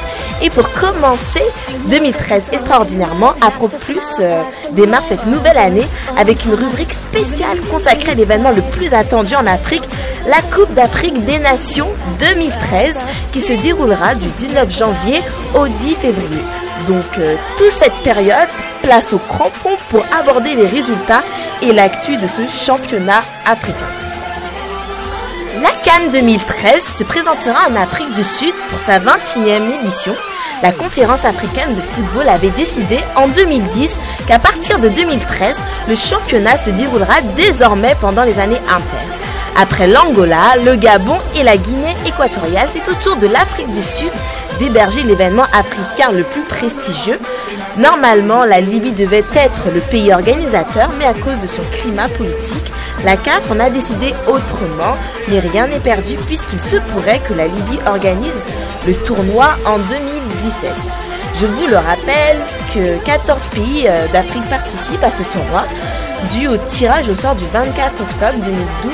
Et 0.43 0.49
pour 0.49 0.69
commencer, 0.73 1.41
2013 1.86 2.47
extraordinairement, 2.51 3.34
Afro 3.39 3.69
Plus 3.69 4.19
euh, 4.19 4.41
démarre 4.71 5.06
cette 5.06 5.25
nouvelle 5.25 5.58
année 5.58 5.88
avec 6.17 6.43
une 6.43 6.53
rubrique 6.53 6.93
spéciale 6.93 7.62
consacrée 7.71 8.12
à 8.12 8.15
l'événement 8.15 8.51
le 8.51 8.62
plus 8.62 8.93
attendu 8.93 9.36
en 9.36 9.47
Afrique, 9.47 9.88
la 10.27 10.41
Coupe 10.53 10.73
d'Afrique 10.73 11.23
des 11.23 11.39
Nations 11.39 11.88
2013, 12.19 13.06
qui 13.32 13.39
se 13.39 13.53
déroulera 13.53 14.15
du 14.15 14.27
19 14.27 14.69
janvier 14.69 15.21
au 15.56 15.65
10 15.65 15.95
février. 15.95 16.43
Donc 16.88 17.06
euh, 17.19 17.38
toute 17.58 17.71
cette 17.71 17.95
période, 18.03 18.49
place 18.82 19.13
au 19.13 19.19
crampon 19.19 19.77
pour 19.88 20.03
aborder 20.19 20.56
les 20.56 20.67
résultats 20.67 21.23
et 21.62 21.71
l'actu 21.71 22.17
de 22.17 22.27
ce 22.27 22.45
championnat 22.47 23.23
africain. 23.45 23.88
La 25.62 25.69
Cannes 25.84 26.12
2013 26.12 26.97
se 26.97 27.03
présentera 27.06 27.69
en 27.69 27.75
Afrique 27.77 28.12
du 28.13 28.23
Sud 28.23 28.53
pour 28.69 28.79
sa 28.79 28.99
21e 28.99 29.79
édition. 29.79 30.13
La 30.63 30.71
conférence 30.71 31.26
africaine 31.26 31.76
de 31.76 31.82
football 31.82 32.30
avait 32.30 32.49
décidé 32.52 32.97
en 33.17 33.28
2010 33.28 33.99
qu'à 34.26 34.39
partir 34.39 34.80
de 34.80 34.88
2013, 34.88 35.62
le 35.89 35.95
championnat 35.95 36.56
se 36.56 36.69
déroulera 36.69 37.19
désormais 37.36 37.95
pendant 37.99 38.23
les 38.23 38.39
années 38.39 38.62
impaires. 38.69 39.13
Après 39.58 39.88
l'Angola, 39.88 40.56
le 40.63 40.78
Gabon 40.78 41.17
et 41.36 41.43
la 41.43 41.58
Guinée 41.58 41.97
équatoriale, 42.06 42.69
c'est 42.69 42.88
au 42.88 42.93
tour 42.93 43.17
de 43.17 43.28
l'Afrique 43.28 43.71
du 43.73 43.82
Sud 43.82 44.10
d'héberger 44.58 45.04
l'événement 45.04 45.43
africain 45.52 46.13
le 46.13 46.23
plus 46.23 46.43
prestigieux. 46.43 47.19
Normalement, 47.77 48.45
la 48.45 48.62
Libye 48.62 48.91
devait 48.91 49.23
être 49.33 49.63
le 49.73 49.79
pays 49.79 50.13
organisateur, 50.13 50.89
mais 50.99 51.05
à 51.05 51.13
cause 51.13 51.39
de 51.39 51.47
son 51.47 51.63
climat 51.71 52.07
politique, 52.07 52.71
la 53.03 53.17
CAF 53.17 53.49
en 53.49 53.59
a 53.59 53.71
décidé 53.71 54.13
autrement, 54.27 54.95
mais 55.27 55.39
rien 55.39 55.67
n'est 55.67 55.79
perdu 55.79 56.15
puisqu'il 56.27 56.59
se 56.59 56.77
pourrait 56.77 57.19
que 57.27 57.33
la 57.33 57.47
Libye 57.47 57.79
organise 57.88 58.47
le 58.86 58.93
tournoi 58.93 59.57
en 59.65 59.77
2017. 59.79 60.71
Je 61.41 61.47
vous 61.47 61.65
le 61.65 61.77
rappelle 61.77 62.41
que 62.75 63.03
14 63.05 63.47
pays 63.47 63.88
euh, 63.88 64.07
d'Afrique 64.13 64.47
participent 64.49 65.03
à 65.03 65.09
ce 65.09 65.23
tournoi. 65.23 65.65
Dû 66.31 66.47
au 66.47 66.57
tirage 66.57 67.09
au 67.09 67.15
sort 67.15 67.36
du 67.36 67.45
24 67.51 68.01
octobre 68.01 68.45
2012, 68.45 68.93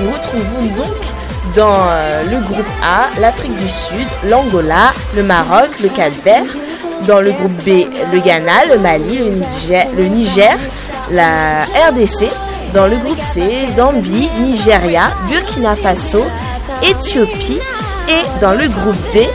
nous 0.00 0.10
retrouvons 0.10 0.64
donc 0.76 0.96
dans 1.54 1.86
euh, 1.88 2.24
le 2.24 2.40
groupe 2.40 2.66
A 2.82 3.20
l'Afrique 3.20 3.56
du 3.56 3.68
Sud, 3.68 4.06
l'Angola, 4.24 4.92
le 5.14 5.22
Maroc, 5.22 5.70
le 5.82 5.88
Cap-Vert. 5.88 6.44
Dans 7.06 7.20
le 7.20 7.32
groupe 7.32 7.52
B, 7.64 7.86
le 8.12 8.20
Ghana, 8.20 8.66
le 8.70 8.78
Mali, 8.78 9.20
le 9.96 10.04
Niger, 10.04 10.56
la 11.10 11.62
RDC. 11.90 12.28
Dans 12.74 12.86
le 12.86 12.96
groupe 12.96 13.20
C, 13.22 13.40
Zambie, 13.70 14.28
Nigeria, 14.40 15.12
Burkina 15.28 15.74
Faso, 15.74 16.24
Éthiopie. 16.82 17.60
Et 18.08 18.40
dans 18.40 18.52
le 18.52 18.68
groupe 18.68 18.96
D, 19.12 19.28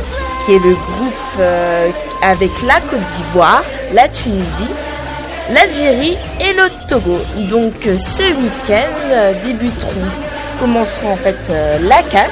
qui 0.45 0.53
est 0.53 0.59
le 0.59 0.73
groupe 0.73 1.13
euh, 1.39 1.89
avec 2.21 2.51
la 2.65 2.79
Côte 2.81 3.03
d'Ivoire, 3.05 3.63
la 3.93 4.07
Tunisie, 4.07 4.69
l'Algérie 5.51 6.17
et 6.41 6.53
le 6.53 6.69
Togo. 6.87 7.17
Donc 7.49 7.73
euh, 7.85 7.97
ce 7.97 8.23
week-end 8.23 8.93
euh, 9.11 9.33
débuteront, 9.43 9.89
commenceront 10.59 11.13
en 11.13 11.15
fait 11.15 11.51
la 11.81 12.01
Cannes 12.03 12.29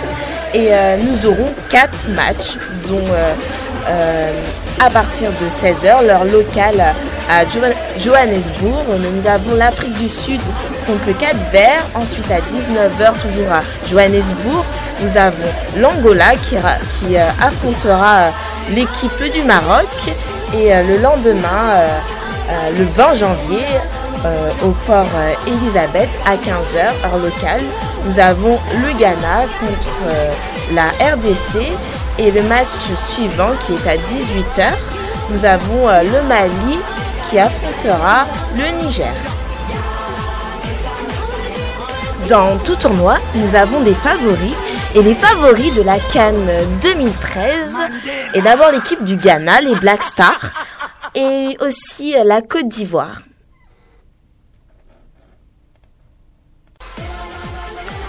et 0.53 0.69
nous 0.99 1.25
aurons 1.29 1.49
quatre 1.69 2.09
matchs 2.09 2.57
dont 2.87 2.99
à 4.83 4.89
partir 4.89 5.29
de 5.31 5.47
16h, 5.49 6.05
l'heure 6.05 6.25
locale 6.25 6.83
à 7.29 7.43
Jo- 7.45 7.59
Johannesburg, 7.99 8.85
nous 9.13 9.27
avons 9.27 9.55
l'Afrique 9.55 9.93
du 9.93 10.09
Sud 10.09 10.41
contre 10.87 11.01
le 11.07 11.13
Cap 11.13 11.35
Vert. 11.51 11.83
Ensuite 11.93 12.29
à 12.31 12.39
19h, 12.51 13.13
toujours 13.21 13.51
à 13.51 13.61
Johannesburg, 13.89 14.65
nous 15.01 15.17
avons 15.17 15.37
l'Angola 15.77 16.31
qui, 16.35 16.55
euh, 16.57 17.19
affrontera 17.41 18.15
euh, 18.17 18.29
l'équipe 18.71 19.23
du 19.31 19.43
Maroc. 19.43 19.85
Et 20.55 20.73
euh, 20.73 20.83
le 20.83 20.97
lendemain, 20.97 21.77
le 22.77 22.83
20 22.95 23.13
janvier, 23.13 23.63
au 24.65 24.69
port 24.85 25.05
euh, 25.15 25.33
Elisabeth 25.47 26.09
à 26.25 26.35
15h, 26.35 26.77
heure 27.05 27.17
locale, 27.23 27.61
nous 28.05 28.19
avons 28.19 28.59
le 28.73 28.97
Ghana 28.97 29.45
contre 29.59 30.15
la 30.73 30.87
RDC. 31.13 31.71
Et 32.21 32.29
le 32.29 32.43
match 32.43 32.67
suivant, 33.15 33.49
qui 33.65 33.73
est 33.73 33.89
à 33.89 33.97
18h, 33.97 34.71
nous 35.31 35.43
avons 35.43 35.89
euh, 35.89 36.03
le 36.03 36.21
Mali 36.27 36.77
qui 37.27 37.39
affrontera 37.39 38.27
le 38.55 38.83
Niger. 38.83 39.11
Dans 42.29 42.59
tout 42.59 42.75
tournoi, 42.75 43.17
nous 43.33 43.55
avons 43.55 43.81
des 43.81 43.95
favoris. 43.95 44.53
Et 44.93 45.01
les 45.01 45.15
favoris 45.15 45.73
de 45.73 45.81
la 45.81 45.97
Cannes 45.97 46.47
2013 46.83 47.77
est 48.35 48.41
d'abord 48.43 48.69
l'équipe 48.69 49.03
du 49.03 49.15
Ghana, 49.15 49.61
les 49.61 49.73
Black 49.73 50.03
Stars, 50.03 50.53
et 51.15 51.57
aussi 51.59 52.15
euh, 52.15 52.23
la 52.23 52.43
Côte 52.43 52.67
d'Ivoire. 52.67 53.19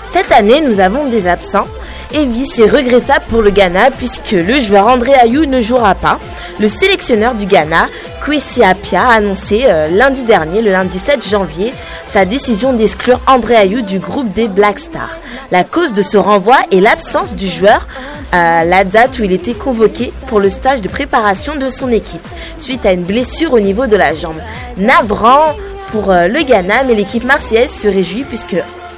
Cette 0.05 0.33
année, 0.33 0.61
nous 0.61 0.81
avons 0.81 1.09
des 1.09 1.27
absents. 1.27 1.66
Et 2.14 2.27
oui, 2.27 2.44
c'est 2.44 2.66
regrettable 2.66 3.25
pour 3.31 3.40
le 3.40 3.51
Ghana 3.51 3.90
puisque 3.90 4.33
le 4.33 4.61
joueur 4.61 4.87
André 4.87 5.14
Ayou 5.14 5.46
ne 5.46 5.62
jouera 5.62 5.94
pas. 5.94 6.18
Le 6.61 6.68
sélectionneur 6.68 7.35
du 7.35 7.46
Ghana, 7.46 7.88
Kwesi 8.22 8.62
Apia, 8.62 9.03
a 9.03 9.14
annoncé 9.14 9.62
euh, 9.64 9.88
lundi 9.88 10.25
dernier, 10.25 10.61
le 10.61 10.70
lundi 10.70 10.98
7 10.98 11.27
janvier, 11.27 11.72
sa 12.05 12.27
décision 12.27 12.75
d'exclure 12.75 13.18
André 13.27 13.57
Ayou 13.57 13.81
du 13.81 13.98
groupe 13.98 14.31
des 14.35 14.46
Black 14.46 14.79
Stars. 14.79 15.18
La 15.51 15.64
cause 15.64 15.94
de 15.94 16.03
ce 16.03 16.18
renvoi 16.18 16.57
est 16.70 16.81
l'absence 16.81 17.35
du 17.35 17.48
joueur 17.48 17.87
à 18.31 18.66
la 18.66 18.85
date 18.85 19.18
où 19.18 19.25
il 19.25 19.33
était 19.33 19.55
convoqué 19.55 20.12
pour 20.27 20.38
le 20.38 20.51
stage 20.51 20.83
de 20.83 20.88
préparation 20.88 21.55
de 21.57 21.70
son 21.70 21.90
équipe, 21.90 22.27
suite 22.59 22.85
à 22.85 22.92
une 22.92 23.05
blessure 23.05 23.55
au 23.55 23.61
niveau 23.61 23.87
de 23.87 23.96
la 23.96 24.14
jambe. 24.14 24.40
Navrant 24.77 25.55
pour 25.92 26.11
euh, 26.11 26.29
le 26.29 26.42
Ghana, 26.42 26.85
mais 26.85 26.94
l'équipe 26.94 27.25
marseillaise 27.25 27.72
se 27.72 27.88
réjouit 27.88 28.25
puisque 28.25 28.57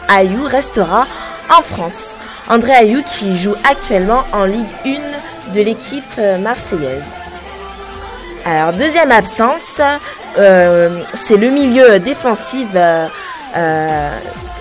Ayou 0.09 0.46
restera 0.48 1.07
en 1.57 1.62
France. 1.62 2.16
André 2.48 2.72
Ayou 2.72 3.02
qui 3.02 3.38
joue 3.38 3.54
actuellement 3.68 4.24
en 4.33 4.44
Ligue 4.44 4.66
1 4.85 5.52
de 5.52 5.61
l'équipe 5.61 6.04
euh, 6.18 6.38
marseillaise. 6.38 7.22
Alors 8.44 8.74
deuxième 8.74 9.11
absence, 9.11 9.80
euh, 10.38 11.00
c'est 11.14 11.38
le 11.38 11.48
milieu 11.48 11.98
défensif 11.98 12.68
euh, 12.74 14.11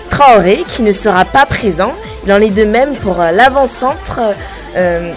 Traoré 0.08 0.64
qui 0.66 0.82
ne 0.82 0.92
sera 0.92 1.26
pas 1.26 1.44
présent. 1.44 1.92
Il 2.24 2.32
en 2.32 2.40
est 2.40 2.50
de 2.50 2.64
même 2.64 2.94
pour 2.96 3.18
l'avant-centre 3.18 4.20
euh. 4.76 5.12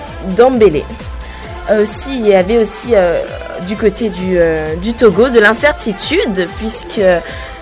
Aussi, 1.82 2.15
il 2.15 2.27
y 2.27 2.36
avait 2.36 2.58
aussi 2.58 2.93
du 3.67 3.75
côté 3.75 4.10
du 4.10 4.93
Togo 4.93 5.30
de 5.30 5.39
l'incertitude, 5.39 6.47
puisque 6.58 7.01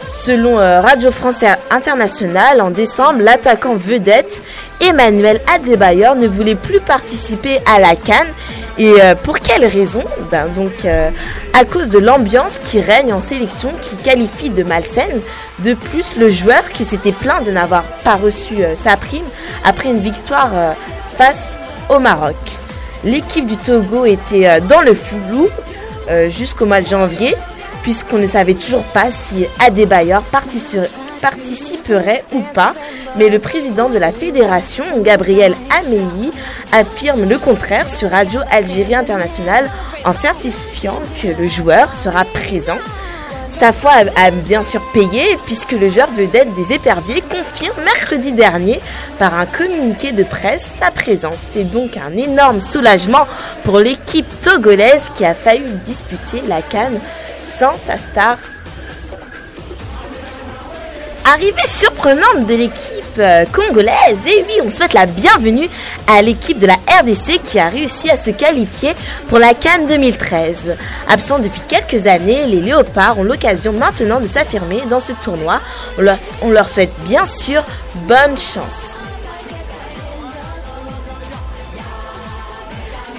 selon 0.08 0.60
euh, 0.60 0.82
Radio 0.82 1.12
France 1.12 1.44
Internationale, 1.70 2.62
en 2.62 2.70
décembre, 2.70 3.22
l'attaquant 3.22 3.76
vedette 3.76 4.42
Emmanuel 4.82 5.42
Adebayor 5.54 6.16
ne 6.16 6.28
voulait 6.28 6.56
plus 6.56 6.80
participer 6.80 7.60
à 7.66 7.80
la 7.80 7.96
Cannes. 7.96 8.32
Et 8.78 8.92
euh, 9.02 9.16
pour 9.16 9.40
quelle 9.40 9.66
raison? 9.66 10.04
Ben, 10.32 10.48
Donc, 10.50 10.86
euh, 10.86 11.10
à 11.54 11.66
cause 11.66 11.90
de 11.90 12.00
l'ambiance 12.00 12.60
qui 12.60 12.80
règne 12.80 13.14
en 13.14 13.22
sélection, 13.22 13.72
qui 13.82 13.96
qualifie 13.98 14.50
de 14.50 14.64
malsaine. 14.64 15.22
De 15.60 15.74
plus, 15.74 16.18
le 16.18 16.30
joueur 16.30 16.70
qui 16.70 16.84
s'était 16.86 17.14
plaint 17.14 17.44
de 17.46 17.52
n'avoir 17.52 17.84
pas 18.04 18.16
reçu 18.16 18.58
sa 18.76 18.98
prime 18.98 19.26
après 19.64 19.90
une 19.90 20.02
victoire 20.02 20.50
face 21.16 21.58
au 21.90 22.00
Maroc. 22.00 22.36
L'équipe 23.06 23.46
du 23.46 23.56
Togo 23.56 24.06
était 24.06 24.60
dans 24.62 24.82
le 24.82 24.94
flou 24.94 25.48
jusqu'au 26.28 26.66
mois 26.66 26.82
de 26.82 26.88
janvier, 26.88 27.34
puisqu'on 27.86 28.18
ne 28.18 28.26
savait 28.26 28.56
toujours 28.56 28.82
pas 28.86 29.12
si 29.12 29.46
Adebayor 29.60 30.24
partici- 30.34 30.80
participerait 31.22 32.24
ou 32.34 32.42
pas. 32.52 32.74
Mais 33.16 33.30
le 33.30 33.38
président 33.38 33.90
de 33.90 34.00
la 34.00 34.12
fédération, 34.12 34.84
Gabriel 35.04 35.54
Ameyi, 35.80 36.32
affirme 36.72 37.30
le 37.30 37.38
contraire 37.38 37.88
sur 37.88 38.10
Radio 38.10 38.40
Algérie 38.50 38.96
Internationale 38.96 39.70
en 40.04 40.14
certifiant 40.14 41.00
que 41.22 41.28
le 41.28 41.48
joueur 41.48 41.94
sera 41.94 42.26
présent. 42.26 42.80
Sa 43.50 43.72
foi 43.72 43.92
a, 43.92 44.26
a 44.26 44.32
bien 44.32 44.64
sûr 44.64 44.82
payé 44.92 45.38
puisque 45.46 45.74
le 45.74 45.88
joueur 45.88 46.10
vedette 46.10 46.52
des 46.56 46.74
éperviers 46.74 47.22
confirme 47.22 47.84
mercredi 47.84 48.32
dernier 48.32 48.82
par 49.20 49.38
un 49.38 49.46
communiqué 49.46 50.12
de 50.12 50.24
presse 50.24 50.78
sa 50.80 50.90
présence. 50.90 51.38
C'est 51.52 51.66
donc 51.70 51.98
un 51.98 52.18
énorme 52.18 52.60
soulagement 52.60 53.28
pour 53.64 53.78
l'équipe 53.78 54.26
togolaise 54.42 55.12
qui 55.14 55.24
a 55.24 55.36
failli 55.36 55.62
disputer 55.86 56.42
la 56.48 56.64
canne 56.64 57.00
sans 57.46 57.78
sa 57.78 57.98
star. 57.98 58.38
Arrivée 61.26 61.68
surprenante 61.68 62.46
de 62.48 62.54
l'équipe 62.54 63.04
euh, 63.18 63.46
congolaise, 63.52 64.28
et 64.28 64.46
oui, 64.48 64.62
on 64.64 64.70
souhaite 64.70 64.94
la 64.94 65.08
bienvenue 65.08 65.68
à 66.08 66.22
l'équipe 66.22 66.60
de 66.60 66.68
la 66.68 66.76
RDC 67.00 67.42
qui 67.44 67.58
a 67.58 67.70
réussi 67.70 68.12
à 68.12 68.18
se 68.18 68.30
qualifier 68.30 68.94
pour 69.28 69.40
la 69.40 69.54
Cannes 69.56 69.88
2013. 69.88 70.76
Absents 71.10 71.40
depuis 71.40 71.62
quelques 71.68 72.06
années, 72.06 72.46
les 72.46 72.62
Léopards 72.62 73.18
ont 73.18 73.24
l'occasion 73.24 73.74
maintenant 73.74 74.20
de 74.20 74.28
s'affirmer 74.28 74.82
dans 74.90 75.00
ce 75.00 75.14
tournoi. 75.14 75.62
On 75.98 76.02
leur, 76.02 76.18
on 76.44 76.52
leur 76.52 76.70
souhaite 76.70 76.94
bien 77.06 77.26
sûr 77.26 77.64
bonne 78.08 78.38
chance. 78.38 79.05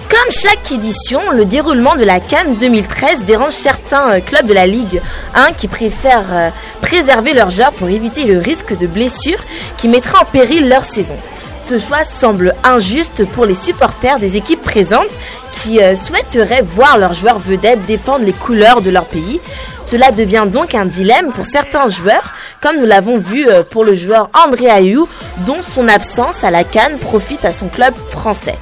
Comme 0.08 0.30
chaque 0.30 0.70
édition, 0.70 1.30
le 1.32 1.44
déroulement 1.44 1.96
de 1.96 2.04
la 2.04 2.20
Cannes 2.20 2.56
2013 2.56 3.24
dérange 3.24 3.54
certains 3.54 4.10
euh, 4.10 4.20
clubs 4.20 4.46
de 4.46 4.54
la 4.54 4.66
Ligue 4.66 5.00
1 5.34 5.52
qui 5.52 5.66
préfèrent 5.66 6.32
euh, 6.32 6.50
préserver 6.80 7.34
leurs 7.34 7.50
joueurs 7.50 7.72
pour 7.72 7.88
éviter 7.88 8.24
le 8.24 8.38
risque 8.38 8.76
de 8.76 8.86
blessure 8.86 9.38
qui 9.76 9.88
mettra 9.88 10.22
en 10.22 10.24
péril 10.24 10.68
leur 10.68 10.84
saison. 10.84 11.16
Ce 11.68 11.78
choix 11.78 12.04
semble 12.04 12.54
injuste 12.62 13.26
pour 13.26 13.44
les 13.44 13.56
supporters 13.56 14.20
des 14.20 14.36
équipes 14.36 14.62
présentes 14.62 15.18
qui 15.50 15.82
euh, 15.82 15.96
souhaiteraient 15.96 16.62
voir 16.62 16.96
leurs 16.96 17.12
joueurs 17.12 17.40
vedettes 17.40 17.84
défendre 17.86 18.24
les 18.24 18.32
couleurs 18.32 18.82
de 18.82 18.90
leur 18.90 19.06
pays. 19.06 19.40
Cela 19.82 20.12
devient 20.12 20.46
donc 20.46 20.76
un 20.76 20.84
dilemme 20.84 21.32
pour 21.32 21.44
certains 21.44 21.88
joueurs, 21.88 22.34
comme 22.60 22.78
nous 22.78 22.86
l'avons 22.86 23.18
vu 23.18 23.48
euh, 23.48 23.64
pour 23.64 23.84
le 23.84 23.94
joueur 23.94 24.30
André 24.32 24.70
Ayou, 24.70 25.08
dont 25.38 25.60
son 25.60 25.88
absence 25.88 26.44
à 26.44 26.52
la 26.52 26.62
Cannes 26.62 26.98
profite 27.00 27.44
à 27.44 27.50
son 27.50 27.66
club 27.66 27.94
français. 28.10 28.54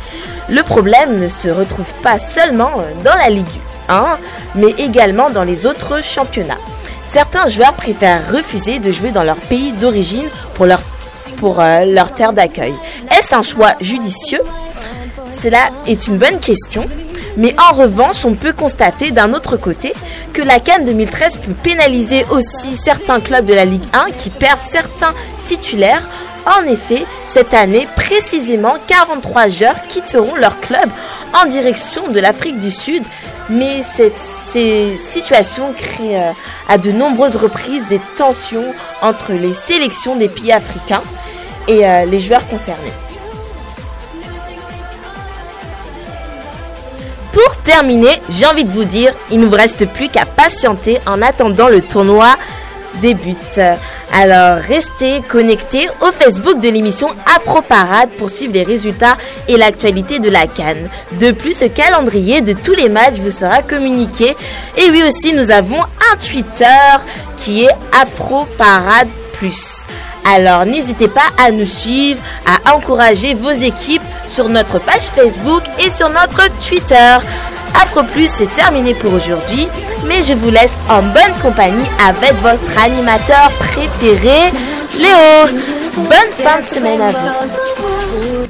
Le 0.49 0.63
problème 0.63 1.21
ne 1.21 1.29
se 1.29 1.51
retrouve 1.51 1.93
pas 2.03 2.19
seulement 2.19 2.73
euh, 2.79 3.05
dans 3.05 3.17
la 3.17 3.29
Ligue 3.29 3.45
1, 3.91 4.17
mais 4.55 4.71
également 4.79 5.29
dans 5.29 5.45
les 5.45 5.67
autres 5.67 6.03
championnats. 6.03 6.57
Certains 7.05 7.49
joueurs 7.49 7.75
préfèrent 7.75 8.33
refuser 8.33 8.79
de 8.79 8.91
jouer 8.91 9.11
dans 9.11 9.25
leur 9.25 9.37
pays 9.37 9.73
d'origine 9.73 10.27
pour 10.55 10.65
leur, 10.65 10.81
pour, 11.37 11.61
euh, 11.61 11.85
leur 11.85 12.15
terre 12.15 12.33
d'accueil. 12.33 12.75
Est-ce 13.11 13.35
un 13.35 13.43
choix 13.43 13.73
judicieux? 13.81 14.43
Cela 15.27 15.71
est 15.87 16.09
une 16.09 16.19
bonne 16.19 16.41
question. 16.41 16.87
Mais 17.37 17.55
en 17.59 17.75
revanche, 17.75 18.25
on 18.25 18.35
peut 18.35 18.53
constater 18.53 19.11
d'un 19.11 19.33
autre 19.33 19.57
côté 19.57 19.93
que 20.33 20.43
la 20.43 20.61
Cannes 20.61 20.85
2013 20.85 21.39
peut 21.39 21.55
pénaliser 21.55 22.25
aussi 22.31 22.77
certains 22.77 23.21
clubs 23.21 23.45
de 23.45 23.55
la 23.55 23.65
Ligue 23.65 23.85
1 23.93 24.13
qui 24.17 24.31
perdent 24.31 24.61
certains 24.61 25.15
titulaires. 25.43 26.03
En 26.47 26.65
effet, 26.69 27.05
cette 27.25 27.55
année, 27.55 27.89
précisément 27.97 28.75
43 28.87 29.49
joueurs 29.49 29.83
quitteront 29.89 30.35
leur 30.37 30.61
club 30.61 30.89
en 31.33 31.47
direction 31.47 32.09
de 32.09 32.21
l'Afrique 32.21 32.59
du 32.59 32.71
Sud. 32.71 33.03
Mais 33.49 33.83
cette, 33.83 34.19
ces 34.19 34.97
situations 34.99 35.73
créent 35.77 36.17
euh, 36.17 36.33
à 36.69 36.79
de 36.79 36.93
nombreuses 36.93 37.37
reprises 37.37 37.87
des 37.89 38.01
tensions 38.17 38.75
entre 39.03 39.33
les 39.33 39.53
sélections 39.53 40.17
des 40.17 40.29
pays 40.29 40.53
africains 40.53 41.03
et 41.69 41.87
euh, 41.87 42.05
les 42.05 42.21
joueurs 42.21 42.47
concernés. 42.49 42.93
Pour 47.33 47.57
terminer, 47.63 48.21
j'ai 48.29 48.47
envie 48.47 48.65
de 48.65 48.71
vous 48.71 48.85
dire, 48.85 49.13
il 49.31 49.41
ne 49.41 49.47
vous 49.47 49.57
reste 49.57 49.87
plus 49.87 50.09
qu'à 50.09 50.25
patienter 50.25 51.01
en 51.07 51.21
attendant 51.21 51.69
le 51.69 51.83
tournoi 51.83 52.37
débute. 53.01 53.61
Alors 54.13 54.59
restez 54.59 55.21
connectés 55.29 55.89
au 56.01 56.13
Facebook 56.13 56.61
de 56.61 56.69
l'émission 56.69 57.09
Afro 57.35 57.61
Parade 57.63 58.11
pour 58.11 58.31
suivre 58.31 58.53
les 58.53 58.63
résultats 58.63 59.17
et 59.49 59.57
l'actualité 59.57 60.21
de 60.21 60.31
la 60.31 60.47
Cannes. 60.47 60.89
De 61.19 61.33
plus, 61.33 61.59
ce 61.59 61.65
calendrier 61.65 62.41
de 62.41 62.53
tous 62.53 62.75
les 62.75 62.89
matchs 62.89 63.17
vous 63.17 63.33
sera 63.33 63.63
communiqué. 63.63 64.37
Et 64.77 64.91
oui 64.91 65.03
aussi, 65.03 65.35
nous 65.35 65.51
avons 65.51 65.83
un 65.83 66.17
Twitter 66.17 66.65
qui 67.37 67.65
est 67.65 67.77
Afro 68.01 68.47
Parade 68.57 69.09
Plus. 69.33 69.87
Alors 70.25 70.65
n'hésitez 70.65 71.09
pas 71.09 71.29
à 71.39 71.51
nous 71.51 71.67
suivre, 71.67 72.21
à 72.47 72.75
encourager 72.75 73.35
vos 73.35 73.51
équipes 73.51 74.03
sur 74.27 74.49
notre 74.49 74.79
page 74.79 75.03
Facebook 75.03 75.63
et 75.79 75.91
sur 75.91 76.09
notre 76.09 76.49
Twitter. 76.67 77.17
Afro 77.83 78.03
Plus, 78.05 78.29
c'est 78.29 78.53
terminé 78.55 78.95
pour 78.95 79.13
aujourd'hui, 79.13 79.69
mais 80.07 80.23
je 80.23 80.35
vous 80.35 80.51
laisse 80.51 80.79
en 80.89 81.03
bonne 81.03 81.35
compagnie 81.43 81.87
avec 82.07 82.35
votre 82.41 82.79
animateur 82.83 83.51
préféré, 83.59 84.53
Léo. 84.97 85.59
Bonne 85.97 86.33
fin 86.33 86.61
de 86.61 86.67
semaine 86.67 87.01
à 87.01 87.11
vous. 87.11 87.94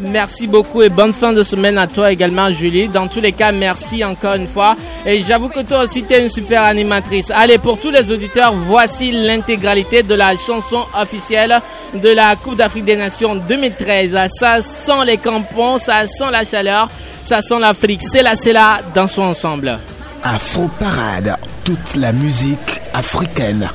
Merci 0.00 0.46
beaucoup 0.46 0.82
et 0.82 0.88
bonne 0.88 1.14
fin 1.14 1.32
de 1.32 1.42
semaine 1.42 1.78
à 1.78 1.86
toi 1.86 2.10
également, 2.12 2.50
Julie. 2.50 2.88
Dans 2.88 3.06
tous 3.06 3.20
les 3.20 3.32
cas, 3.32 3.52
merci 3.52 4.04
encore 4.04 4.34
une 4.34 4.46
fois. 4.46 4.76
Et 5.06 5.20
j'avoue 5.20 5.48
que 5.48 5.60
toi 5.60 5.82
aussi, 5.82 6.02
tu 6.04 6.14
es 6.14 6.22
une 6.22 6.28
super 6.28 6.62
animatrice. 6.62 7.30
Allez, 7.30 7.58
pour 7.58 7.78
tous 7.78 7.90
les 7.90 8.10
auditeurs, 8.10 8.52
voici 8.54 9.10
l'intégralité 9.12 10.02
de 10.02 10.14
la 10.14 10.36
chanson 10.36 10.84
officielle 11.00 11.60
de 11.94 12.08
la 12.08 12.36
Coupe 12.36 12.56
d'Afrique 12.56 12.84
des 12.84 12.96
Nations 12.96 13.34
2013. 13.36 14.18
Ça 14.28 14.60
sent 14.60 15.04
les 15.06 15.18
campons, 15.18 15.78
ça 15.78 16.06
sent 16.06 16.30
la 16.30 16.44
chaleur, 16.44 16.88
ça 17.22 17.40
sent 17.42 17.58
l'Afrique. 17.58 18.02
C'est 18.02 18.22
là, 18.22 18.34
c'est 18.36 18.52
là, 18.52 18.80
dansons 18.94 19.22
ensemble. 19.22 19.78
Afro 20.22 20.68
Parade, 20.78 21.36
toute 21.64 21.96
la 21.96 22.12
musique 22.12 22.80
africaine. 22.92 23.68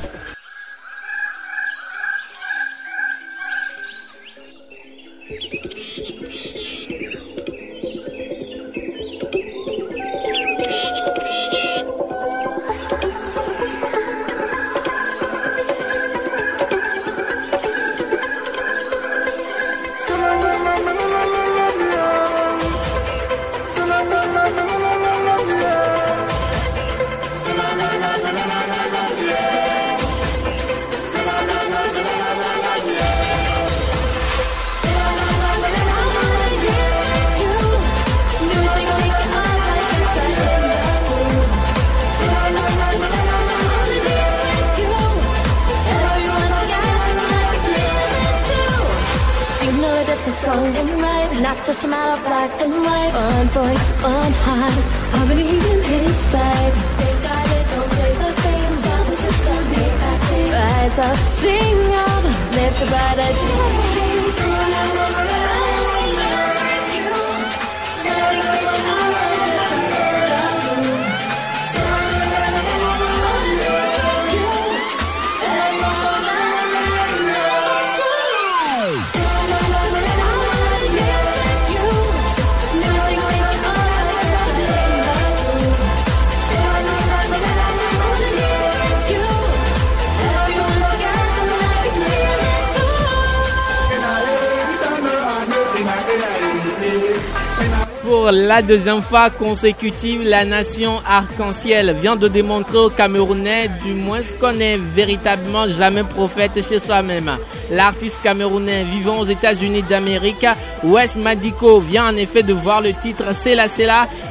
La 98.50 98.62
deuxième 98.62 99.00
fois 99.00 99.30
consécutive, 99.30 100.24
la 100.24 100.44
nation 100.44 101.00
arc-en-ciel 101.06 101.94
vient 101.96 102.16
de 102.16 102.26
démontrer 102.26 102.78
aux 102.78 102.90
Camerounais 102.90 103.70
du 103.84 103.92
moins 103.92 104.22
ce 104.22 104.34
qu'on 104.34 104.54
n'est 104.54 104.76
véritablement 104.76 105.68
jamais 105.68 106.02
prophète 106.02 106.60
chez 106.68 106.80
soi-même. 106.80 107.30
L'artiste 107.70 108.20
camerounais 108.24 108.82
vivant 108.82 109.20
aux 109.20 109.24
États-Unis 109.24 109.84
d'Amérique, 109.84 110.44
Wes 110.82 111.14
Madiko, 111.14 111.78
vient 111.78 112.08
en 112.08 112.16
effet 112.16 112.42
de 112.42 112.52
voir 112.52 112.80
le 112.80 112.92
titre 112.92 113.32
C'est 113.34 113.54
la 113.54 113.68
C'est 113.68 113.86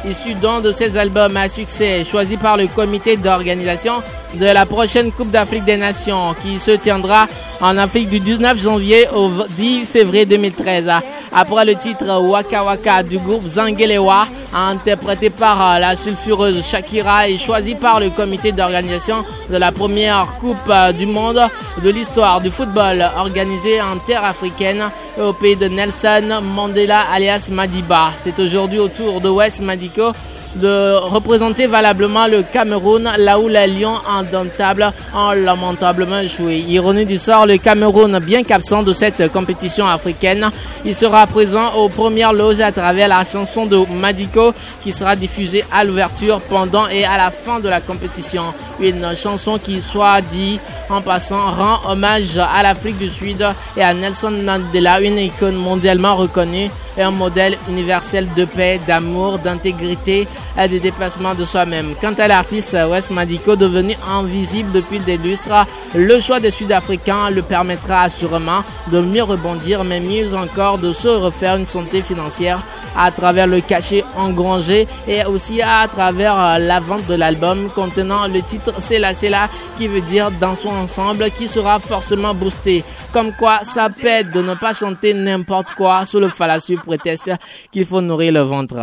issu 0.06 0.34
d'un 0.34 0.60
de 0.60 0.74
ses 0.74 0.98
albums 0.98 1.38
à 1.38 1.48
succès, 1.48 2.04
choisi 2.04 2.36
par 2.36 2.58
le 2.58 2.68
comité 2.68 3.16
d'organisation 3.16 4.04
de 4.36 4.46
la 4.46 4.66
prochaine 4.66 5.12
Coupe 5.12 5.32
d'Afrique 5.32 5.66
des 5.66 5.78
Nations 5.78 6.36
qui 6.42 6.60
se 6.60 6.72
tiendra 6.72 7.28
en 7.62 7.78
Afrique 7.78 8.10
du 8.10 8.20
19 8.20 8.62
janvier 8.62 9.08
au 9.16 9.30
10 9.50 9.86
février 9.86 10.26
2013. 10.26 10.90
Après 11.34 11.66
le 11.66 11.76
titre 11.76 12.06
Waka 12.22 12.64
Waka 12.64 13.04
du 13.04 13.18
groupe 13.18 13.48
Zangelewa, 13.48 14.28
interprété 14.54 15.30
par 15.30 15.76
euh, 15.76 15.80
la 15.80 15.96
sulfureuse 15.96 16.66
Shakira 16.66 17.28
et 17.28 17.38
choisi 17.38 17.76
par 17.76 18.00
le 18.00 18.10
comité 18.10 18.52
d'organisation 18.52 19.24
de 19.50 19.58
la 19.58 19.72
première 19.72 20.28
Coupe 20.40 20.58
euh, 20.70 20.92
du 20.92 21.06
Monde 21.06 21.42
de 21.84 21.90
l'histoire 21.90 22.42
du 22.42 22.50
football 22.50 23.06
organisée 23.18 23.82
en 23.82 23.98
terre 24.08 24.26
africaine 24.26 24.84
au 25.20 25.34
pays 25.34 25.56
de 25.56 25.68
Nelson 25.68 26.42
Mandela 26.42 27.02
alias 27.14 27.50
Madiba. 27.52 28.12
C'est 28.18 28.40
aujourd'hui 28.40 28.80
au 28.80 28.88
tour 28.88 29.22
de 29.22 29.30
West 29.30 29.62
Madiko 29.62 30.12
de 30.56 30.96
représenter 30.96 31.68
valablement 31.68 32.28
le 32.28 32.44
Cameroun 32.44 33.10
là 33.18 33.40
où 33.40 33.48
les 33.48 33.68
Lions 33.68 33.98
indomptables 34.10 34.92
ont 35.16 35.32
lamentablement 35.32 36.20
échoué. 36.20 36.58
Ironie 36.68 37.06
du 37.06 37.18
sort, 37.18 37.46
le 37.46 37.58
Cameroun, 37.58 38.20
bien 38.20 38.44
qu'absent 38.44 38.84
de 38.84 38.94
cette 38.94 39.32
compétition 39.32 39.88
africaine, 39.88 40.50
il 40.86 40.96
sera 40.96 41.28
présent 41.28 41.74
aux 41.76 41.90
premières 41.90 42.34
loges 42.34 42.60
à 42.62 42.72
travers 42.72 43.08
la 43.08 43.24
chanson 43.24 43.66
de 43.66 43.78
Madiko 44.00 44.54
qui 44.82 44.92
sera 44.92 45.16
diffusée 45.16 45.64
à 45.72 45.84
l'ouverture, 45.84 46.42
pendant 46.42 46.88
et 46.88 47.06
à 47.06 47.18
la 47.18 47.32
fin 47.32 47.60
de 47.60 47.70
la 47.70 47.82
compétition. 47.82 48.44
Une 48.80 49.16
chanson 49.16 49.60
qui, 49.62 49.82
soit 49.82 50.22
dit 50.22 50.60
en 50.90 51.02
passant, 51.02 51.52
rend 51.52 51.92
hommage 51.92 52.38
à 52.38 52.64
l'Afrique 52.64 52.98
du 52.98 53.10
Sud 53.10 53.46
et 53.78 53.84
à 53.84 53.94
Nelson 53.94 54.32
Mandela, 54.32 55.02
une 55.02 55.18
icône 55.18 55.56
mondialement 55.56 56.16
reconnue 56.16 56.70
un 57.02 57.12
modèle 57.12 57.58
universel 57.70 58.28
de 58.36 58.46
paix, 58.46 58.80
d'amour, 58.88 59.40
d'intégrité 59.40 60.28
et 60.58 60.68
de 60.68 60.78
dépassement 60.78 61.36
de 61.36 61.44
soi-même. 61.44 61.94
Quant 62.02 62.14
à 62.14 62.28
l'artiste 62.28 62.78
Wes 62.90 63.12
Madiko, 63.12 63.56
devenu 63.56 63.96
invisible 64.10 64.72
depuis 64.72 65.00
des 65.00 65.18
lustres, 65.18 65.66
le 65.96 66.20
choix 66.20 66.40
des 66.40 66.52
Sud-Africains 66.52 67.30
le 67.30 67.42
permettra 67.42 68.04
assurément 68.04 68.64
de 68.92 69.00
mieux 69.00 69.24
rebondir, 69.24 69.84
mais 69.84 70.00
mieux 70.00 70.34
encore 70.34 70.78
de 70.78 70.94
se 70.94 71.08
refaire 71.08 71.56
une 71.56 71.66
santé 71.68 72.02
financière 72.02 72.64
à 72.98 73.12
travers 73.12 73.48
le 73.48 73.62
cachet 73.62 74.04
engrangé 74.18 74.88
et 75.08 75.26
aussi 75.26 75.62
à 75.62 75.88
travers 75.88 76.60
la 76.60 76.80
vente 76.80 77.06
de 77.08 77.16
l'album 77.16 77.70
contenant 77.74 78.28
le 78.28 78.42
titre 78.42 78.74
C'est 78.80 79.00
là, 79.00 79.14
c'est 79.14 79.30
là, 79.30 79.50
qui 79.78 79.88
veut 79.88 80.02
dire 80.02 80.32
dans 80.32 80.56
son 80.56 80.70
ensemble, 80.70 81.32
qui 81.32 81.48
sera 81.48 81.80
forcément 81.80 82.34
boosté. 82.34 82.84
Comme 83.14 83.32
quoi, 83.34 83.60
ça 83.64 83.90
pète 83.90 84.32
de 84.32 84.42
ne 84.42 84.56
pas 84.56 84.74
chanter 84.74 85.14
n'importe 85.14 85.74
quoi 85.74 86.06
sous 86.06 86.20
le 86.20 86.30
fallacieux 86.30 86.78
prétexte 86.78 87.32
qu'il 87.72 87.86
faut 87.86 88.02
nourrir 88.02 88.34
le 88.34 88.42
ventre. 88.42 88.80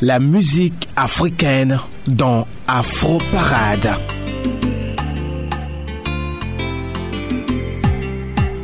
La 0.00 0.20
musique 0.20 0.88
africaine 0.94 1.80
dans 2.06 2.46
Afro 2.68 3.18
Parade. 3.32 3.96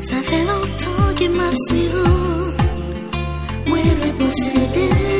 Ça 0.00 0.16
fait 0.22 0.44
longtemps 0.44 1.14
qu'il 1.16 1.30
m'a 1.32 1.50
suivi. 1.66 1.88
Moi, 3.66 3.78
je 3.82 4.10
posséder. 4.12 5.13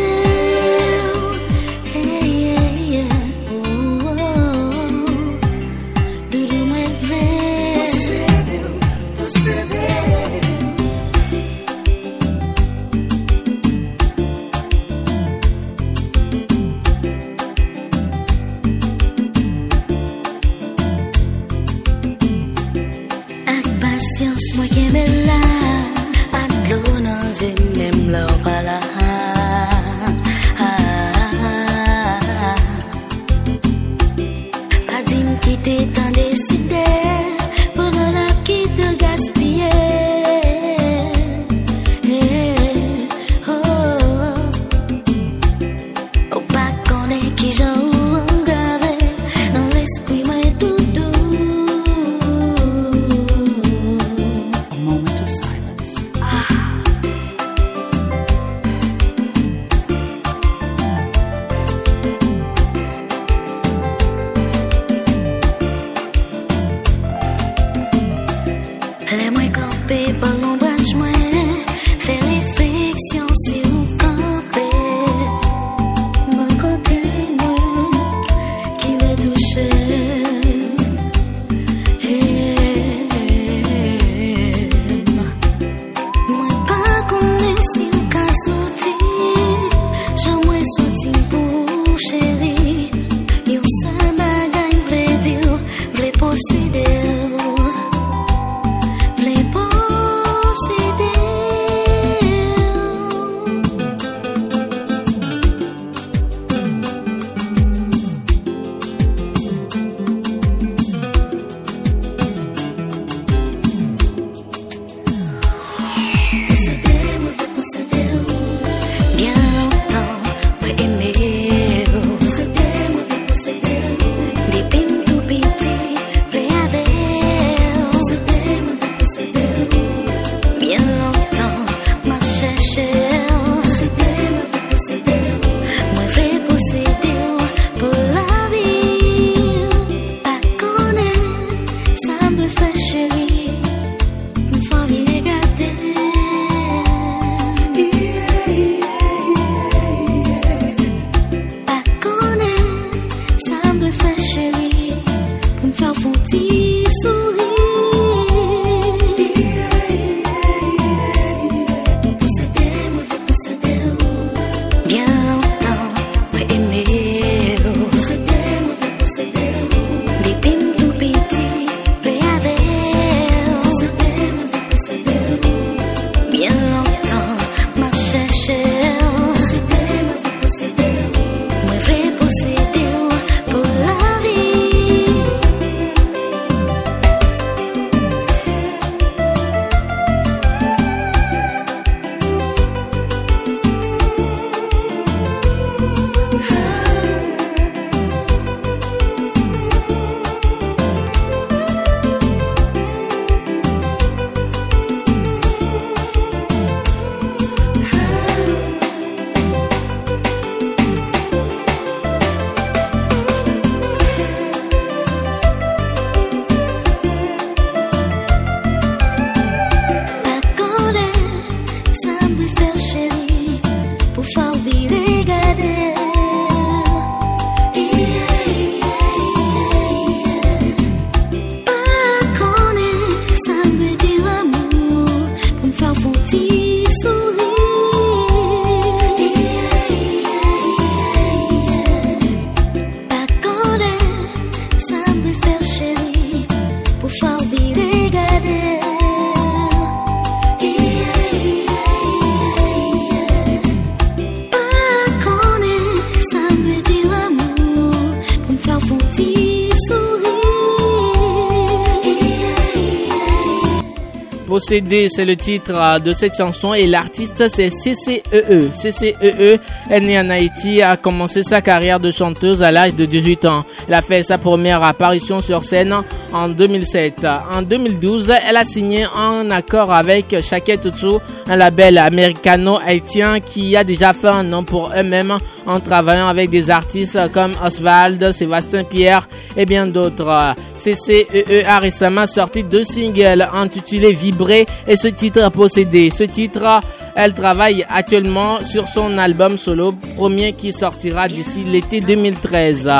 Possédé, 264.65 265.09
c'est 265.11 265.27
le 265.27 265.37
titre 265.37 265.75
euh, 265.75 265.99
de 265.99 266.13
cette 266.13 266.39
chanson 266.39 266.73
et 266.73 266.87
l'artiste 266.87 267.49
c'est 267.49 267.69
CCEE. 267.69 268.71
CCEE 268.73 269.15
E 269.23 269.59
est 269.91 270.01
née 270.01 270.19
en 270.19 270.31
Haïti, 270.31 270.81
a 270.81 270.97
commencé 270.97 271.43
sa 271.43 271.61
carrière 271.61 272.01
de 272.01 272.11
chanteuse 272.11 272.63
à 272.63 272.71
l'âge 272.71 272.95
de 272.95 273.05
18 273.05 273.45
ans. 273.45 273.67
Elle 273.87 273.93
a 273.93 274.01
fait 274.01 274.23
sa 274.23 274.39
première 274.39 274.83
apparition 274.83 275.41
sur 275.43 275.63
scène 275.63 275.95
en 276.33 276.49
2007. 276.49 277.27
En 277.53 277.61
2012, 277.61 278.33
elle 278.49 278.57
a 278.57 278.65
signé 278.65 279.05
un 279.15 279.51
accord 279.51 279.93
avec 279.93 280.35
Shaket 280.41 280.81
Tutu, 280.81 281.19
un 281.47 281.57
label 281.57 281.99
américano-haïtien 281.99 283.41
qui 283.41 283.77
a 283.77 283.85
déjà 283.85 284.15
fait 284.15 284.29
un 284.29 284.45
nom 284.45 284.65
pour 284.65 284.93
eux-mêmes 284.97 285.37
en 285.67 285.79
travaillant 285.79 286.29
avec 286.29 286.49
des 286.49 286.71
artistes 286.71 287.21
comme 287.33 287.53
Oswald, 287.63 288.33
Sébastien 288.33 288.85
Pierre 288.85 289.29
et 289.59 289.67
bien 289.67 289.87
d'autres. 289.87 290.55
CCEE 290.75 291.65
a 291.67 291.81
récemment 291.81 292.25
sorti 292.27 292.65
deux 292.65 292.85
singles 292.85 293.47
intitulés 293.53 294.13
Vibrer 294.13 294.54
et 294.87 294.97
ce 294.97 295.09
titre 295.09 295.51
Possédé. 295.51 296.11
Ce 296.11 296.25
titre, 296.25 296.81
elle 297.15 297.35
travaille 297.35 297.85
actuellement 297.89 298.61
sur 298.61 298.89
son 298.89 299.19
album 299.19 299.57
solo, 299.59 299.95
premier 300.17 300.53
qui 300.53 300.73
sortira 300.73 301.29
d'ici 301.29 301.65
l'été 301.65 302.01
2013. 302.01 302.91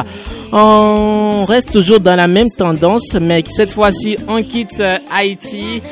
On 0.53 1.45
reste 1.47 1.73
toujours 1.73 2.01
dans 2.01 2.17
la 2.17 2.29
même 2.29 2.51
tendance, 2.51 3.15
mais 3.21 3.43
cette 3.49 3.73
fois-ci, 3.73 4.17
on 4.29 4.43
quitte 4.43 4.83
Haïti 5.11 5.83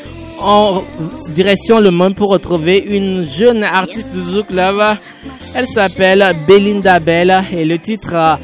en 0.40 0.82
direction 1.30 1.80
le 1.80 1.90
monde 1.90 2.14
pour 2.14 2.30
retrouver 2.30 2.78
une 2.78 3.24
jeune 3.24 3.62
artiste 3.62 4.10
du 4.10 4.20
Zouk 4.20 4.50
Love. 4.50 4.96
Elle 5.54 5.66
s'appelle 5.66 6.24
Belinda 6.46 6.98
Bell 6.98 7.42
et 7.52 7.64
le 7.64 7.78
titre, 7.78 8.14
euh, 8.14 8.36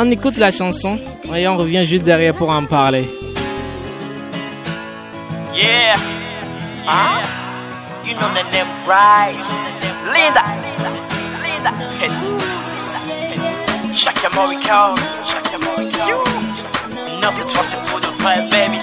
on 0.00 0.10
écoute 0.10 0.38
la 0.38 0.50
chanson 0.50 0.98
et 1.34 1.46
on 1.48 1.56
revient 1.56 1.84
juste 1.84 2.04
derrière 2.04 2.34
pour 2.34 2.50
en 2.50 2.64
parler. 2.64 3.04
Yeah. 5.54 6.23
Huh? 6.86 7.24
You 8.04 8.12
know 8.14 8.28
the 8.34 8.42
name 8.52 8.68
right? 8.86 9.40
Linda. 10.12 10.44
Linda. 11.40 11.72
Chacun 13.94 14.30
Morico. 14.34 14.94
Chacun 15.24 15.58
Morico. 15.64 16.22
Notre 17.22 17.38
histoire 17.40 17.64
c'est 17.64 17.82
pour 17.86 18.00
de 18.00 18.08
vrai, 18.22 18.46
baby. 18.50 18.78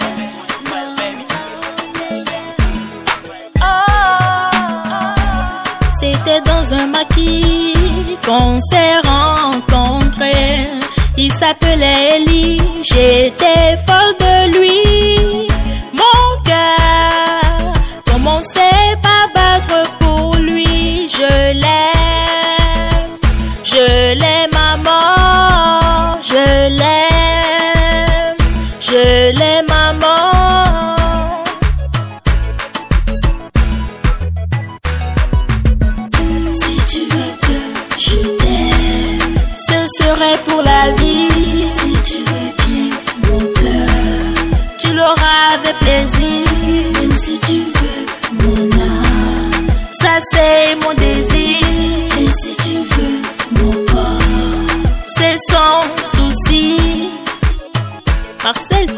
C'était 5.99 6.41
dans 6.41 6.73
un 6.73 6.87
maquis 6.87 8.17
qu'on 8.25 8.59
s'est 8.59 8.97
rencontrés. 9.05 10.67
Il 11.17 11.31
s'appelait 11.31 12.15
Ellie, 12.15 12.59
j'étais 12.81 13.77
folle 13.87 14.20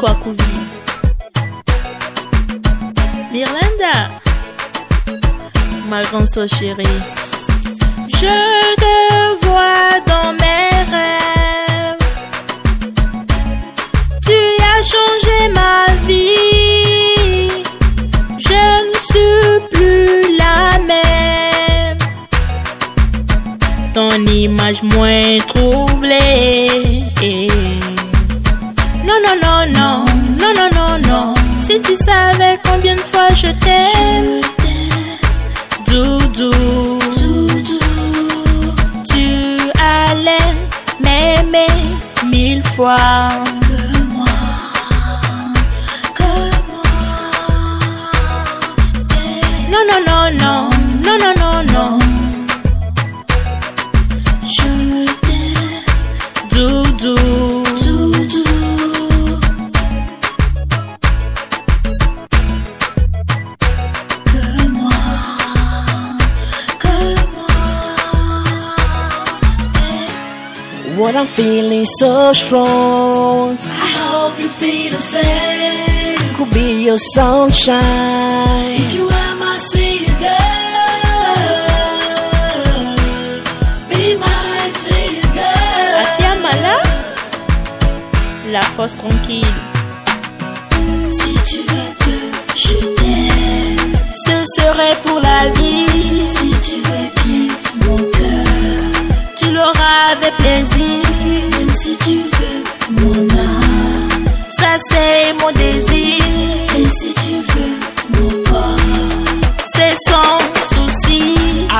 moko 0.04 0.12
akomi 0.12 0.60
mirlanda 3.32 4.10
ma 5.88 6.02
grande 6.02 6.26
so 6.26 6.46
chérie. 6.46 7.33
Feeling 71.34 71.84
so 71.98 72.32
strong. 72.32 73.56
I 73.60 73.88
hope 74.02 74.38
you 74.38 74.48
feel 74.48 74.90
the 74.90 74.98
same. 74.98 76.18
Could 76.36 76.50
be 76.52 76.84
your 76.84 76.98
sunshine. 77.14 77.82
If 78.84 78.94
you 78.94 79.06
are 79.08 79.34
my 79.44 79.56
sweetest 79.58 80.20
girl, 80.20 80.34
be 83.90 84.16
my 84.16 84.68
sweetest 84.80 85.32
girl. 85.34 86.02
Akia 86.02 86.32
Mala, 86.44 86.76
la 88.52 88.62
force 88.76 88.96
tranquille. 88.96 89.54
Si 91.18 91.32
tu 91.50 91.58
veux 91.70 91.90
que 92.02 92.16
je 92.64 92.76
t'aime, 92.98 93.92
Ce 94.26 94.36
serait 94.56 94.96
pour 95.04 95.20
la 95.20 95.40
vie. 95.56 96.26
si 96.36 96.50
tu 96.66 96.76
veux 96.86 97.08
bien 97.24 97.48
mon 97.86 97.96
cœur, 98.16 98.92
Tu 99.38 99.46
l'auras 99.50 100.00
avec 100.12 100.34
plaisir. 100.42 101.03
Ça 104.58 104.76
c'est 104.88 105.32
mon 105.40 105.50
désir. 105.52 106.18
et 106.78 106.88
si 106.88 107.14
tu 107.14 107.32
veux 107.52 108.20
mon 108.20 108.42
corps, 108.44 108.76
C'est 109.74 109.96
souci. 109.96 110.43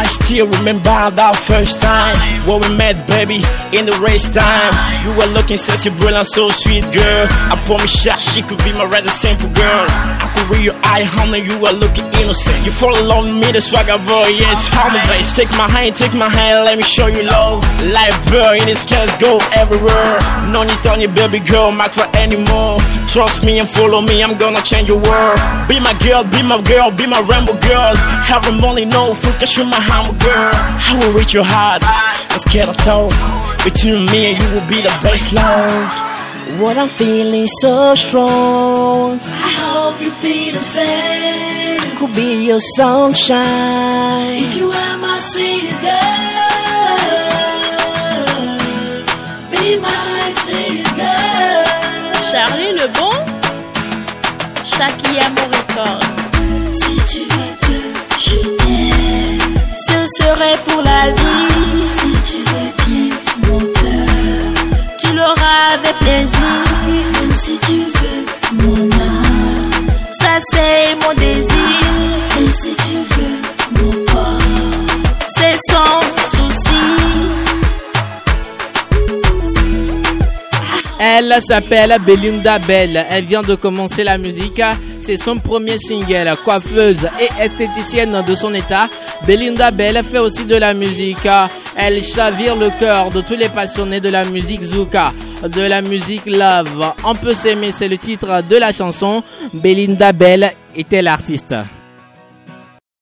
I 0.05 0.09
still 0.09 0.47
remember 0.61 0.93
that 1.17 1.33
first 1.49 1.81
time 1.81 2.13
when 2.45 2.61
we 2.61 2.69
met, 2.77 2.93
baby, 3.09 3.41
in 3.73 3.89
the 3.89 3.97
race 4.05 4.29
time. 4.29 4.69
You 5.01 5.17
were 5.17 5.33
looking 5.33 5.57
sexy, 5.57 5.89
brilliant, 5.89 6.29
so 6.29 6.53
sweet, 6.53 6.85
girl. 6.93 7.25
I 7.49 7.57
promise 7.65 8.05
you, 8.05 8.13
she 8.21 8.45
could 8.45 8.61
be 8.61 8.77
my 8.77 8.85
rather 8.85 9.09
simple 9.09 9.49
girl. 9.57 9.89
I 10.21 10.29
could 10.37 10.53
read 10.53 10.65
your 10.69 10.77
eye, 10.85 11.09
honey, 11.09 11.41
you 11.41 11.57
were 11.57 11.73
looking 11.73 12.05
innocent. 12.21 12.61
You 12.69 12.73
fall 12.73 12.93
in 12.93 13.09
love 13.09 13.25
with 13.25 13.33
me, 13.41 13.49
the 13.49 13.65
swagger 13.65 13.97
boy, 14.05 14.29
yes, 14.29 14.69
the 14.69 15.01
best. 15.09 15.41
Take 15.41 15.49
my 15.57 15.73
hand, 15.73 15.97
take 15.97 16.13
my 16.13 16.29
hand, 16.29 16.69
let 16.69 16.77
me 16.77 16.85
show 16.85 17.09
you 17.09 17.25
love. 17.25 17.65
Life, 17.89 18.13
girl, 18.29 18.53
in 18.53 18.69
this 18.69 18.85
case, 18.85 19.09
go 19.17 19.41
everywhere. 19.57 20.21
No 20.53 20.69
need 20.69 20.85
on 20.85 21.01
your 21.01 21.17
baby 21.17 21.41
girl, 21.41 21.73
not 21.73 21.97
for 21.97 22.05
anymore. 22.13 22.77
Trust 23.15 23.45
me 23.45 23.61
and 23.61 23.69
follow 23.69 24.01
me, 24.01 24.25
I'm 24.25 24.37
gonna 24.37 24.61
change 24.63 24.89
your 24.89 24.99
world. 24.99 25.39
Be 25.69 25.79
my 25.79 25.95
girl, 26.03 26.25
be 26.25 26.43
my 26.43 26.61
girl, 26.63 26.91
be 26.91 27.07
my 27.07 27.21
rainbow 27.31 27.55
girl. 27.63 27.95
Every 28.27 28.59
morning, 28.61 28.89
no 28.89 29.15
food, 29.15 29.35
cause 29.39 29.57
you're 29.57 29.67
my 29.67 29.79
humble 29.79 30.19
girl. 30.19 30.51
I 30.51 30.99
will 30.99 31.13
reach 31.17 31.33
your 31.33 31.45
heart, 31.47 31.85
I'm 31.87 32.41
scared 32.41 32.71
of 32.71 32.77
talk. 32.79 33.15
Between 33.63 34.07
me 34.07 34.35
and 34.35 34.43
you 34.43 34.49
will 34.51 34.67
be 34.67 34.83
the 34.83 34.91
best 35.01 35.33
love. 35.33 36.59
What 36.61 36.77
I'm 36.77 36.89
feeling 36.89 37.47
so 37.63 37.95
strong. 37.95 39.21
I 39.23 39.51
hope 39.63 40.01
you 40.01 40.11
feel 40.11 40.53
the 40.53 40.61
same. 40.61 41.81
Could 41.97 42.17
be 42.17 42.45
your 42.45 42.59
sunshine. 42.75 44.43
If 44.43 44.57
you 44.57 44.73
are 44.73 44.99
my 44.99 45.21
sweetest 45.21 45.83
girl, 45.83 46.84
le 54.79 54.83
bon. 54.83 54.85
Shakia 54.85 55.29
mon 55.31 55.47
record. 55.47 56.01
Si 56.73 56.95
tu 57.07 57.21
veux 57.21 57.53
bien, 57.63 57.87
je 58.19 58.39
t'aime. 58.59 59.55
Ce 59.77 59.99
serait 60.19 60.59
pour 60.67 60.83
la 60.83 61.11
vie. 61.11 61.89
Si 61.89 62.11
tu 62.29 62.39
veux 62.51 62.71
bien, 62.87 63.17
mon 63.49 63.59
cœur. 63.59 64.55
Tu 64.99 65.09
l'auras 65.15 65.75
avec 65.75 65.97
plaisir. 65.99 66.65
Même 66.89 67.35
si 67.35 67.59
tu 67.59 67.79
veux, 67.95 68.23
mon 68.53 68.91
âme. 68.91 69.87
Ça 70.13 70.39
c'est 70.53 70.74
Elle 81.33 81.43
s'appelle 81.43 81.95
Belinda 82.05 82.59
Bell. 82.59 83.07
Elle 83.11 83.25
vient 83.25 83.43
de 83.43 83.55
commencer 83.55 84.05
la 84.05 84.19
musique. 84.19 84.61
C'est 85.01 85.17
son 85.17 85.39
premier 85.39 85.79
single. 85.79 86.35
Coiffeuse 86.45 87.09
et 87.21 87.43
esthéticienne 87.43 88.23
de 88.27 88.35
son 88.35 88.53
état, 88.55 88.89
Belinda 89.27 89.71
Bell 89.71 90.03
fait 90.05 90.19
aussi 90.19 90.45
de 90.45 90.57
la 90.57 90.75
musique. 90.75 91.27
Elle 91.77 92.03
chavire 92.03 92.57
le 92.57 92.71
cœur 92.79 93.11
de 93.11 93.21
tous 93.21 93.37
les 93.37 93.49
passionnés 93.49 94.01
de 94.01 94.09
la 94.09 94.25
musique 94.25 94.63
Zuka, 94.63 95.13
de 95.43 95.63
la 95.63 95.81
musique 95.81 96.27
Love. 96.27 96.93
On 97.05 97.15
peut 97.15 97.35
s'aimer, 97.35 97.73
c'est 97.73 97.89
le 97.89 97.99
titre 97.99 98.43
de 98.49 98.57
la 98.57 98.73
chanson. 98.73 99.23
Belinda 99.53 100.13
Bell 100.13 100.53
était 100.77 101.03
l'artiste. 101.03 101.55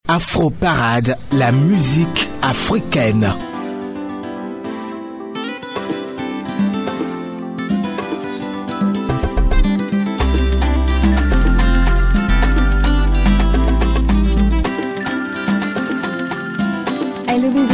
Afro 0.08 0.50
Parade, 0.50 1.16
la 1.32 1.52
musique 1.52 2.28
africaine. 2.40 3.34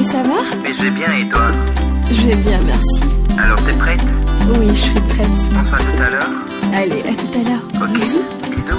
Ça 0.03 0.22
va 0.22 0.40
Mais 0.62 0.72
je 0.72 0.84
vais 0.84 0.90
bien 0.90 1.12
et 1.12 1.28
toi 1.28 1.51
Je 2.11 2.28
vais 2.28 2.36
bien, 2.36 2.61
merci. 2.64 3.03
Alors 3.36 3.59
t'es 3.64 3.72
prête 3.74 4.01
Oui, 4.59 4.68
je 4.68 4.74
suis 4.74 4.94
prête. 5.01 5.26
On 5.28 5.36
se 5.36 5.51
voit 5.51 5.78
tout 5.78 6.03
à 6.03 6.11
l'heure 6.11 6.30
Allez, 6.72 7.01
à 7.01 7.14
tout 7.14 7.38
à 7.38 7.42
l'heure. 7.49 7.82
Ok. 7.82 7.92
Bisous. 7.94 8.22
Bisous. 8.51 8.78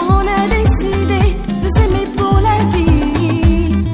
On 0.00 0.20
a 0.20 0.48
décidé 0.48 1.36
de 1.62 1.68
s'aimer 1.76 2.06
pour 2.16 2.40
la 2.40 2.56
vie. 2.72 3.84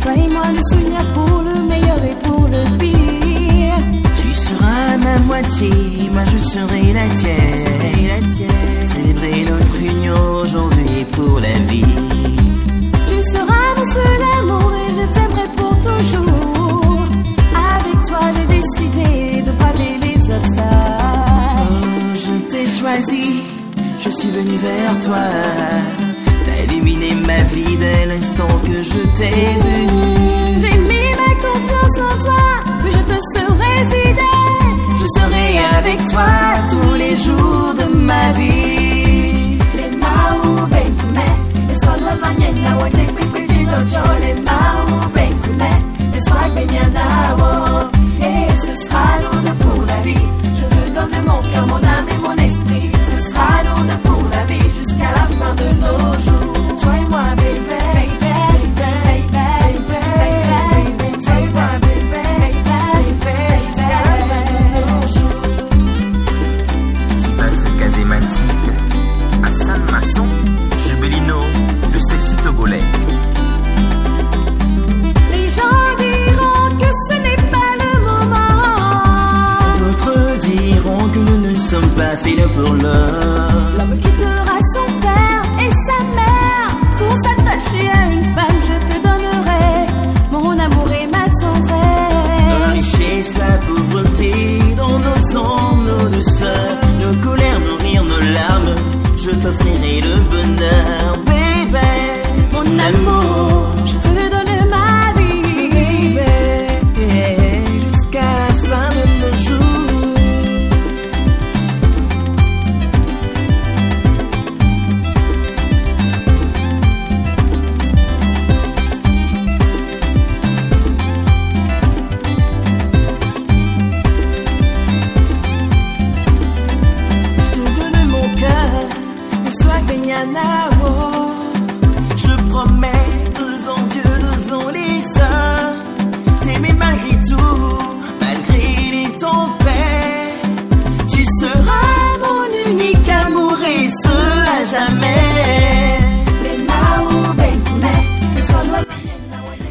Toi 0.00 0.12
et 0.16 0.28
moi, 0.28 0.42
nous 0.52 0.68
souvenir 0.70 1.04
pour 1.14 1.42
le 1.42 1.62
meilleur 1.68 2.04
et 2.04 2.16
pour 2.22 2.48
le 2.48 2.78
pire. 2.78 3.78
Tu 4.20 4.34
seras 4.34 4.96
ma 4.98 5.18
moitié, 5.20 5.70
moi 6.12 6.24
je 6.32 6.38
serai 6.38 6.92
la 6.92 7.06
tienne. 7.14 8.08
La 8.08 8.28
tienne. 8.28 8.86
Célébrer 8.86 9.44
notre 9.48 9.80
union 9.80 10.34
aujourd'hui 10.42 11.04
pour 11.12 11.38
la 11.40 11.58
vie. 11.68 11.84
Je 23.98 24.10
suis 24.10 24.30
venu 24.30 24.56
vers 24.56 25.04
toi. 25.04 25.24
T'as 26.46 26.64
illuminé 26.64 27.14
ma 27.26 27.42
vie 27.42 27.76
dès 27.76 28.06
l'instant 28.06 28.46
que 28.64 28.82
je 28.82 29.00
t'ai 29.16 30.60
vu. 30.64 30.69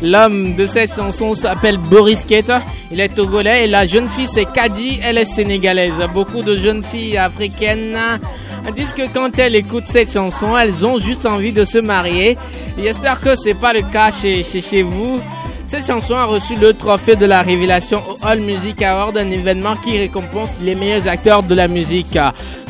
L'homme 0.02 0.56
de 0.56 0.66
cette 0.66 0.95
chanson 0.95 1.34
s'appelle 1.34 1.78
Boris 1.78 2.26
Keta. 2.26 2.62
Il 2.91 3.00
est 3.02 3.10
togolais 3.10 3.66
et 3.66 3.68
la 3.68 3.86
jeune 3.86 4.10
fille 4.10 4.28
c'est 4.28 4.45
Kadi. 4.45 5.00
Elle 5.04 5.18
est 5.18 5.26
sénégalaise. 5.26 6.02
Beaucoup 6.14 6.41
de 6.41 6.56
jeunes 6.56 6.84
filles 6.84 7.18
africaines 7.18 7.97
disent 8.76 8.93
que 8.93 9.08
quand 9.12 9.38
elles 9.39 9.56
écoutent 9.56 9.88
cette 9.88 10.12
chanson, 10.12 10.58
elles 10.58 10.86
ont 10.86 11.00
juste 11.00 11.26
envie 11.26 11.52
de 11.52 11.64
se 11.64 11.80
marier. 11.80 12.38
J'espère 12.78 13.20
que 13.20 13.36
c'est 13.36 13.56
pas 13.56 13.74
le 13.74 13.82
cas 13.82 14.12
chez 14.12 14.82
vous. 14.84 15.22
Cette 15.70 15.86
chanson 15.86 16.15
a 16.15 16.26
reçu 16.26 16.55
le 16.55 16.74
trophée 16.74 17.15
de 17.15 17.28
la 17.28 17.43
révélation 17.43 18.01
au 18.09 18.17
All 18.26 18.39
Music 18.39 18.82
Award, 18.82 19.15
un 19.17 19.30
événement 19.30 19.76
qui 19.76 19.99
récompense 19.99 20.55
les 20.63 20.74
meilleurs 20.74 21.07
acteurs 21.07 21.43
de 21.43 21.53
la 21.53 21.67
musique. 21.67 22.17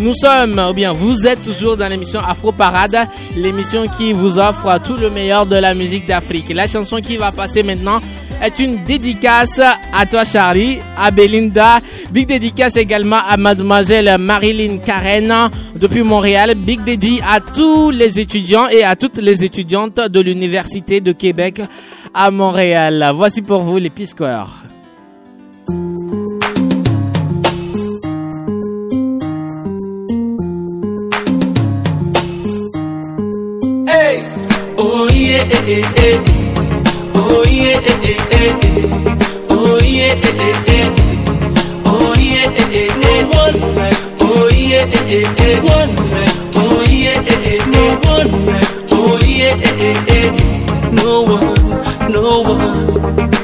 Nous 0.01 0.13
sommes, 0.13 0.59
ou 0.69 0.73
bien 0.73 0.91
vous 0.91 1.25
êtes 1.25 1.41
toujours 1.41 1.77
dans 1.77 1.87
l'émission 1.87 2.19
Afro 2.19 2.51
Parade, 2.51 2.97
l'émission 3.37 3.87
qui 3.87 4.11
vous 4.11 4.37
offre 4.37 4.81
tout 4.83 4.97
le 4.97 5.09
meilleur 5.09 5.45
de 5.45 5.55
la 5.55 5.73
musique 5.73 6.07
d'Afrique. 6.07 6.49
La 6.53 6.67
chanson 6.67 6.97
qui 6.97 7.15
va 7.15 7.31
passer 7.31 7.63
maintenant 7.63 8.01
est 8.41 8.59
une 8.59 8.83
dédicace 8.83 9.61
à 9.93 10.05
toi 10.05 10.23
Charlie, 10.23 10.79
à 10.97 11.11
Belinda, 11.11 11.79
big 12.11 12.27
dédicace 12.27 12.77
également 12.77 13.19
à 13.27 13.37
mademoiselle 13.37 14.17
Marilyn 14.19 14.77
Karen 14.77 15.49
depuis 15.75 16.03
Montréal, 16.03 16.55
big 16.55 16.83
dédi 16.83 17.19
à 17.27 17.39
tous 17.39 17.91
les 17.91 18.19
étudiants 18.19 18.67
et 18.69 18.83
à 18.83 18.95
toutes 18.95 19.17
les 19.17 19.43
étudiantes 19.43 19.99
de 19.99 20.19
l'Université 20.19 21.01
de 21.01 21.11
Québec 21.11 21.61
à 22.13 22.31
Montréal. 22.31 23.11
Voici 23.15 23.41
pour 23.41 23.61
vous 23.61 23.77
les. 23.77 23.91
Hey! 33.87 34.23
Oh 34.77 35.07
yeah, 35.11 36.38
eh, 38.39 38.55
eh, 38.61 38.85
eh, 38.85 39.45
eh. 39.47 39.49
oh 39.49 39.79
yeah, 39.83 40.13
eh, 40.13 40.47
eh, 40.47 40.55
eh, 40.67 40.85
eh. 40.85 40.87
oh 41.85 42.13
yeah, 42.17 42.47
eh, 42.59 42.77
eh, 42.79 42.89
eh, 45.39 45.57
eh. 45.57 45.61
oh 46.55 46.83
yeah, 46.83 47.19
eh, 47.19 47.41
eh, 47.45 47.59
eh, 47.73 47.99
eh. 48.03 48.25
oh 48.91 49.19
yeah, 49.25 49.53
eh, 49.67 49.85
eh, 49.87 49.97
eh, 50.07 50.27
eh. 50.27 50.61
no 50.91 51.21
one, 51.23 51.55
no 52.11 52.41
one. 52.41 52.69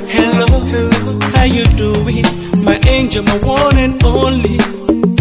Hello, 0.07 0.47
hello, 0.71 1.19
how 1.35 1.43
you 1.43 1.65
doing? 1.75 2.25
My 2.63 2.79
angel, 2.87 3.23
my 3.23 3.37
one 3.39 3.77
and 3.77 4.03
only. 4.03 4.57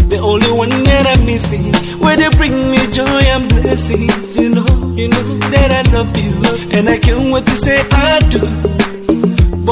The 0.09 0.19
only 0.23 0.51
one 0.53 0.69
that 0.85 1.07
I'm 1.07 1.25
missing. 1.27 1.73
Where 1.99 2.17
they 2.17 2.29
bring 2.37 2.71
me 2.71 2.79
joy 2.93 3.23
and 3.35 3.49
blessings. 3.49 4.37
You 4.37 4.51
know, 4.51 4.67
you 4.95 5.09
know 5.09 5.23
that 5.53 5.71
I 5.73 5.83
love 5.93 6.17
you. 6.17 6.33
And 6.77 6.89
I 6.89 6.99
can't 6.99 7.33
wait 7.33 7.47
to 7.47 7.57
say 7.57 7.81
I. 7.91 8.14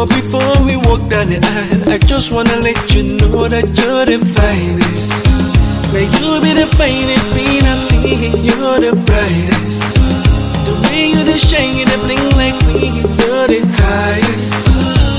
But 0.02 0.16
before 0.16 0.64
we 0.66 0.74
walk 0.78 1.08
down 1.10 1.28
the 1.30 1.38
aisle, 1.38 1.88
I 1.88 1.96
just 1.98 2.32
wanna 2.32 2.56
let 2.58 2.92
you 2.92 3.04
know 3.22 3.46
that 3.46 3.62
you're 3.70 4.04
the 4.10 4.18
finest. 4.34 5.14
May 5.94 6.10
you 6.18 6.42
be 6.42 6.50
the 6.58 6.66
finest 6.74 7.26
being 7.30 7.62
I've 7.62 7.84
seen. 7.86 8.34
You're 8.42 8.78
the 8.82 8.98
brightest. 8.98 9.94
The 10.66 10.74
way 10.82 11.06
you 11.14 11.22
the 11.22 11.38
shine, 11.38 11.86
the 11.86 11.98
bling 12.02 12.26
like 12.34 12.58
me. 12.66 12.98
You're 13.22 13.46
the 13.46 13.62
highest. 13.78 14.50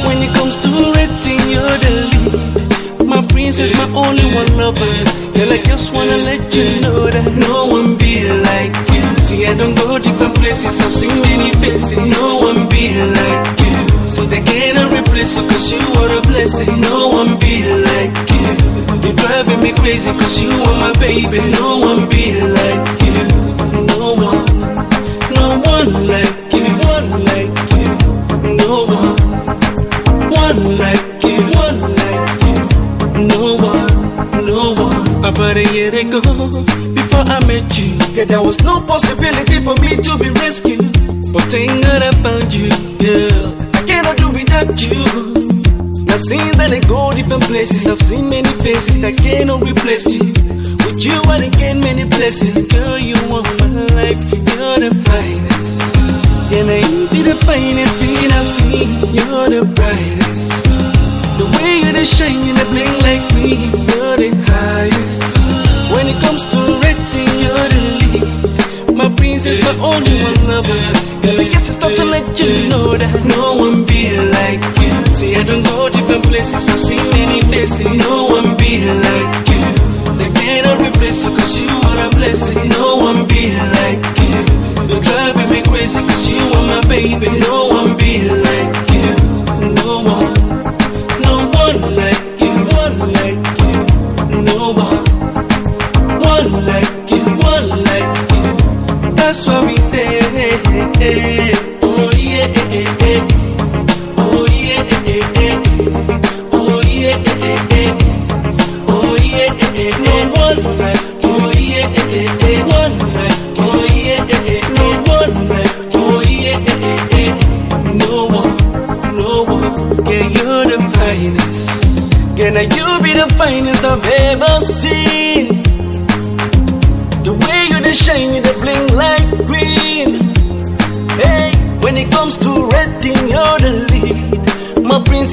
When 0.03 0.19
it 0.19 0.36
comes 0.36 0.59
to 0.59 0.69
rating, 0.99 1.43
you're 1.47 1.77
the 1.79 1.91
lead. 2.11 3.07
My 3.07 3.25
princess, 3.31 3.71
my 3.79 3.88
only 3.95 4.27
one 4.36 4.51
lover. 4.59 4.95
Girl, 5.31 5.47
I 5.47 5.63
just 5.63 5.93
wanna 5.93 6.17
let 6.27 6.43
you 6.53 6.67
know 6.84 7.07
that 7.07 7.31
no 7.39 7.67
one 7.71 7.95
be 7.95 8.27
like 8.27 8.75
you. 8.91 9.03
See, 9.23 9.47
I 9.47 9.55
don't 9.55 9.75
go 9.75 9.97
different 9.97 10.36
places, 10.36 10.75
I've 10.84 10.93
seen 10.93 11.15
many 11.21 11.55
faces. 11.63 11.95
No 11.95 12.51
one 12.51 12.67
be 12.67 12.91
like 12.99 13.59
you. 13.63 13.92
So 14.14 14.26
they 14.26 14.41
cannot 14.41 14.91
replace 14.91 15.36
you, 15.38 15.43
cause 15.47 15.72
you 15.72 15.80
are 15.80 16.18
a 16.18 16.22
blessing. 16.22 16.82
No 16.82 17.07
one 17.09 17.39
be 17.39 17.55
like 17.89 18.16
you. 18.34 18.45
You're 19.03 19.16
driving 19.16 19.61
me 19.64 19.74
crazy, 19.74 20.11
cause 20.11 20.39
you 20.41 20.49
are 20.51 20.78
my 20.84 20.93
baby. 20.99 21.39
No 21.59 21.80
one 21.80 22.07
be 22.09 22.39
like 22.39 22.86
you. 23.05 23.26
No 23.91 24.14
one, 24.14 24.45
no 25.38 25.47
one 25.74 25.91
like 26.07 26.53
you. 26.53 26.68
One 26.93 27.09
like 27.30 27.55
you. 27.74 27.89
No 28.61 28.86
one, 28.86 29.18
one 30.30 30.78
like 30.78 31.24
you. 31.24 31.39
One 31.66 31.80
like 32.01 32.30
you. 32.45 32.57
No 33.34 33.55
one, 33.72 34.45
no 34.45 34.74
one. 34.74 35.26
About 35.26 35.57
a 35.57 35.64
year 35.74 35.93
ago, 35.95 36.22
before 36.93 37.26
I 37.36 37.39
met 37.47 37.78
you, 37.78 37.95
yeah, 38.14 38.26
there 38.26 38.43
was 38.43 38.61
no 38.64 38.80
possibility 38.82 39.59
for 39.61 39.76
me 39.82 39.95
to 39.97 40.18
be 40.18 40.30
rescued. 40.30 41.34
But 41.34 41.43
thank 41.43 41.84
God 41.84 42.01
I 42.03 42.11
found 42.22 42.53
you, 42.53 42.70
yeah. 42.99 43.72
Without 44.64 44.82
you. 44.82 45.03
Now 46.05 46.16
since 46.16 46.57
I 46.57 46.80
go 46.88 47.11
different 47.11 47.43
places, 47.43 47.86
I've 47.86 47.99
seen 47.99 48.30
many 48.30 48.47
faces 48.64 49.01
that 49.01 49.14
cannot 49.18 49.61
replace 49.61 50.07
you. 50.07 50.24
With 50.24 51.03
you 51.03 51.20
I 51.28 51.49
gain 51.49 51.82
many 51.82 52.05
blessings, 52.05 52.61
girl. 52.72 52.97
You 52.97 53.16
are 53.36 53.43
my 53.43 53.84
life, 53.91 54.24
you're 54.32 54.80
the 54.80 54.91
finest. 55.03 55.95
Yeah, 56.51 56.64
now 56.64 56.80
you 56.80 57.09
be 57.09 57.22
the 57.24 57.36
finest 57.43 57.95
thing 57.99 58.32
I've 58.32 58.47
seen. 58.47 58.88
You're 59.11 59.49
the 59.51 59.64
brightest. 59.76 60.64
The 61.39 61.45
way 61.59 61.84
you 61.84 61.91
the 61.91 62.05
shine, 62.05 62.39
you 62.47 62.53
the 62.53 62.66
bling 62.72 62.95
like 63.03 63.26
me. 63.36 63.68
You're 63.91 64.16
the 64.16 64.32
highest. 64.47 65.24
When 65.91 66.07
it 66.07 66.18
comes 66.24 66.43
to 66.51 66.59
rating, 66.80 67.32
you're 67.43 67.68
the 67.68 67.82
lead. 67.99 68.95
My 68.95 69.14
princess, 69.14 69.59
my 69.66 69.76
only 69.84 70.24
one 70.24 70.47
lover. 70.47 71.12
I 71.43 71.49
guess 71.49 71.67
it's 71.67 71.77
time 71.77 71.93
to 71.95 72.05
let 72.05 72.39
you 72.39 72.69
know 72.69 72.95
that 72.95 73.11
no 73.35 73.55
one 73.59 73.83
be 73.83 74.15
like 74.15 74.63
you. 74.79 74.93
See, 75.11 75.35
I 75.35 75.43
don't 75.43 75.61
go 75.63 75.89
different 75.89 76.23
places, 76.23 76.69
I've 76.69 76.79
seen 76.79 77.03
many 77.11 77.41
faces. 77.51 77.83
No 77.83 78.31
one 78.31 78.55
be 78.55 78.79
like 78.87 79.35
you. 79.51 79.63
They 80.19 80.31
cannot 80.39 80.79
replace 80.79 81.19
you, 81.25 81.35
cause 81.35 81.59
you 81.59 81.67
are 81.67 81.99
a 82.07 82.09
blessing. 82.15 82.69
No 82.69 82.95
one 82.95 83.27
be 83.27 83.51
like 83.51 84.03
you. 84.23 84.39
You're 84.87 85.03
driving 85.03 85.49
me 85.51 85.59
crazy, 85.67 85.99
cause 85.99 86.27
you 86.29 86.39
are 86.39 86.67
my 86.79 86.81
baby. 86.87 87.27
No 87.39 87.67
one 87.67 87.92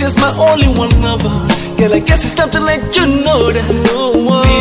My 0.00 0.08
my 0.16 0.50
only 0.50 0.66
one 0.66 0.88
lover. 1.02 1.28
Girl, 1.76 1.92
I 1.92 1.98
guess 1.98 2.24
it's 2.24 2.34
time 2.34 2.50
to 2.52 2.60
let 2.60 2.96
you 2.96 3.06
know 3.06 3.52
that 3.52 3.68
no 3.92 4.12
one 4.24 4.59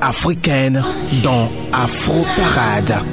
africaine 0.00 0.82
dans 1.22 1.50
Afro 1.72 2.24
Parade. 2.36 3.04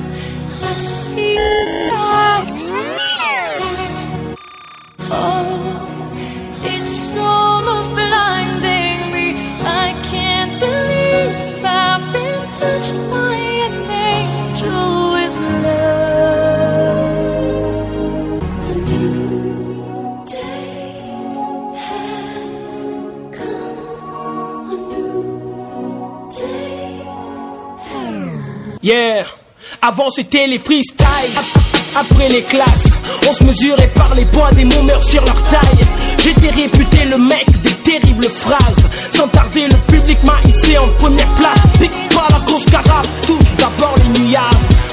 Avant 29.81 30.09
c'était 30.09 30.47
les 30.47 30.59
freestyles. 30.59 30.95
Ap- 31.37 31.99
Après 31.99 32.29
les 32.29 32.43
classes, 32.43 32.85
on 33.29 33.33
se 33.33 33.43
mesurait 33.43 33.91
par 33.95 34.13
les 34.15 34.23
poids 34.25 34.49
des 34.51 34.63
meurent 34.63 35.03
sur 35.03 35.23
leur 35.25 35.41
taille. 35.43 35.79
J'étais 36.23 36.51
réputé 36.51 37.03
le 37.11 37.17
mec 37.17 37.45
des 37.63 37.73
terribles 37.73 38.29
phrases. 38.29 38.85
Sans 39.13 39.27
tarder, 39.27 39.67
le 39.67 39.75
public 39.91 40.17
m'a 40.23 40.35
hissé 40.47 40.77
en 40.77 40.87
première 40.99 41.27
place. 41.35 41.59
Pique 41.79 41.91
pas 42.15 42.27
la 42.31 42.39
grosse 42.45 42.63
carafe, 42.65 43.07
touche 43.25 43.43
d'abord 43.57 43.93
les 43.97 44.21
nuages. 44.21 44.43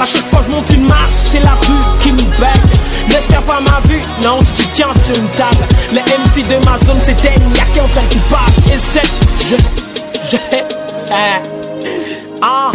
À 0.00 0.06
chaque 0.06 0.28
fois 0.28 0.40
je 0.48 0.56
monte 0.56 0.68
une 0.70 0.86
marche, 0.88 1.12
c'est 1.30 1.40
la 1.44 1.52
rue 1.54 1.98
qui 2.00 2.10
me 2.10 2.22
bec. 2.38 2.62
N'espère 3.08 3.42
pas 3.42 3.58
ma 3.60 3.80
vue, 3.88 4.00
non, 4.24 4.40
si 4.40 4.54
tu 4.64 4.68
tiens 4.74 4.88
sur 5.06 5.14
une 5.16 5.28
table. 5.30 5.68
Les 5.92 6.00
MC 6.00 6.48
de 6.48 6.64
ma 6.64 6.78
zone 6.84 6.98
s'éteignent, 6.98 7.52
y'a 7.54 7.64
qu'un 7.66 7.86
seul 7.88 8.04
coupable. 8.10 8.72
Et 8.72 8.78
c'est, 8.78 9.50
je, 9.50 9.56
je, 10.32 10.36
ah. 12.42 12.72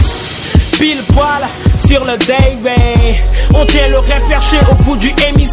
Pile 0.80 1.03
poil 1.13 1.45
sur 1.86 2.05
le 2.05 2.17
day. 2.25 2.57
On 3.53 3.65
tient 3.65 3.89
le 3.89 3.99
rêve 3.99 4.21
perché 4.30 4.57
au 4.71 4.75
bout 4.84 4.95
du 4.95 5.09
MIC. 5.36 5.49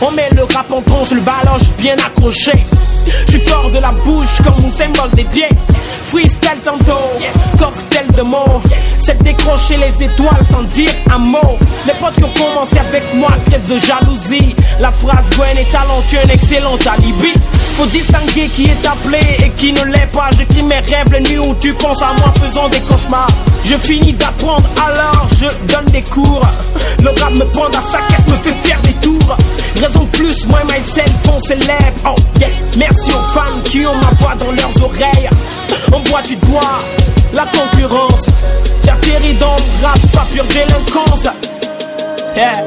On 0.00 0.10
met 0.10 0.30
le 0.34 0.44
rap 0.44 0.72
en 0.72 0.80
tronche, 0.80 1.10
le 1.10 1.20
ballonge 1.20 1.68
bien 1.78 1.94
accroché. 1.96 2.64
Je 3.26 3.32
suis 3.32 3.40
fort 3.40 3.70
de 3.70 3.78
la 3.78 3.92
bouche 4.06 4.40
comme 4.42 4.64
un 4.64 4.70
symbole 4.70 5.10
des 5.10 5.24
pieds. 5.24 5.48
Freestyle 6.14 6.60
tantôt, 6.64 7.10
cocktail 7.58 8.06
de 8.16 8.22
mots. 8.22 8.62
C'est 8.98 9.20
décrocher 9.24 9.76
les 9.76 10.04
étoiles 10.04 10.46
sans 10.48 10.62
dire 10.62 10.92
un 11.12 11.18
mot. 11.18 11.58
Les 11.86 11.92
potes 11.94 12.14
qui 12.14 12.22
ont 12.22 12.32
commencé 12.34 12.78
avec 12.78 13.02
moi 13.14 13.30
crèvent 13.46 13.68
de 13.68 13.80
jalousie. 13.80 14.54
La 14.78 14.92
phrase 14.92 15.24
Gwen 15.36 15.58
est 15.58 15.68
talentueux, 15.72 16.18
un 16.24 16.28
excellent 16.28 16.76
alibi. 16.86 17.32
Faut 17.52 17.86
distinguer 17.86 18.44
qui 18.44 18.66
est 18.66 18.86
appelé 18.86 19.18
et 19.44 19.50
qui 19.56 19.72
ne 19.72 19.82
l'est 19.86 20.08
pas. 20.12 20.30
J'écris 20.38 20.62
mes 20.62 20.76
rêves 20.76 21.10
les 21.10 21.20
nuits 21.20 21.40
où 21.40 21.52
tu 21.58 21.74
penses 21.74 22.02
à 22.02 22.12
moi 22.20 22.32
faisant 22.40 22.68
des 22.68 22.78
cauchemars. 22.78 23.26
Je 23.64 23.74
finis 23.74 24.12
d'apprendre 24.12 24.68
alors 24.86 25.26
je 25.40 25.46
donne 25.66 25.86
des 25.86 26.02
cours. 26.02 26.46
Le 27.02 27.08
rap 27.08 27.32
me 27.32 27.44
prend 27.46 27.66
à 27.66 27.90
sa 27.90 27.98
caisse, 28.06 28.28
me 28.28 28.36
fait 28.36 28.54
faire 28.62 28.80
des 28.82 28.94
tours. 29.00 29.36
Raison 29.80 30.04
de 30.04 30.10
plus, 30.10 30.46
moi 30.46 30.60
et 30.62 30.78
myself, 30.78 31.10
on 31.28 31.40
célèbre. 31.40 31.74
Oh 32.06 32.14
yeah, 32.38 32.48
merci 32.76 33.10
aux 33.10 33.32
fans 33.32 33.60
qui 33.64 33.84
ont 33.84 33.96
ma 33.96 34.14
voix 34.20 34.36
dans 34.36 34.52
leurs 34.52 34.84
oreilles. 34.84 35.28
Boit 36.10 36.22
du 36.22 36.36
doigt 36.36 36.78
la 37.34 37.44
concurrence. 37.46 38.22
J'atterris 38.84 39.34
dans 39.34 39.56
le 39.56 39.86
rap, 39.86 39.98
pas 40.12 40.26
pure 40.32 40.44
délinquance. 40.44 41.28
Yeah. 42.36 42.62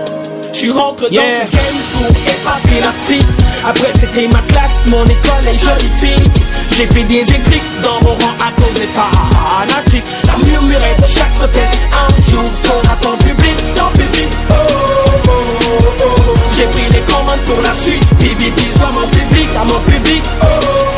J'suis 0.54 0.72
rentré 0.72 1.08
dans 1.10 1.16
Yeah. 1.16 1.46
ce 1.46 1.52
game 1.52 1.82
pour 1.94 2.10
épater 2.10 2.80
la 2.82 2.92
street. 3.04 3.34
Après 3.68 3.92
c'était 4.00 4.28
ma 4.28 4.40
classe, 4.48 4.74
mon 4.88 5.04
école 5.06 5.46
et 5.54 5.58
jolie 5.58 5.92
fille. 6.00 6.32
J'ai 6.76 6.86
fait 6.86 7.04
des 7.04 7.22
écrits 7.22 7.62
dans 7.84 8.00
mon 8.04 8.14
rang 8.16 8.36
à 8.40 8.52
cause 8.60 8.74
des 8.80 8.88
fanatiques. 8.88 10.06
Ça 10.26 10.38
murmurait 10.46 10.96
de 11.00 11.06
chaque 11.08 11.34
côté. 11.40 11.62
Un 11.92 12.30
jour 12.32 12.44
t'auras 12.64 12.96
ton 13.02 13.12
public, 13.18 13.56
ton 13.76 13.90
public. 14.00 14.28
Oh, 14.50 14.54
oh, 14.54 15.30
oh, 15.30 16.04
oh. 16.04 16.34
J'ai 16.56 16.66
pris 16.66 16.88
les 16.92 17.02
commandes 17.02 17.42
pour 17.46 17.62
la 17.62 17.74
suite. 17.84 18.14
Bibi, 18.20 18.52
dis-moi 18.52 18.90
mon 18.94 19.08
public, 19.08 19.50
à 19.60 19.64
mon 19.66 19.80
public. 19.92 20.24
Oh, 20.42 20.46
oh, 20.46 20.70
oh, 20.70 20.97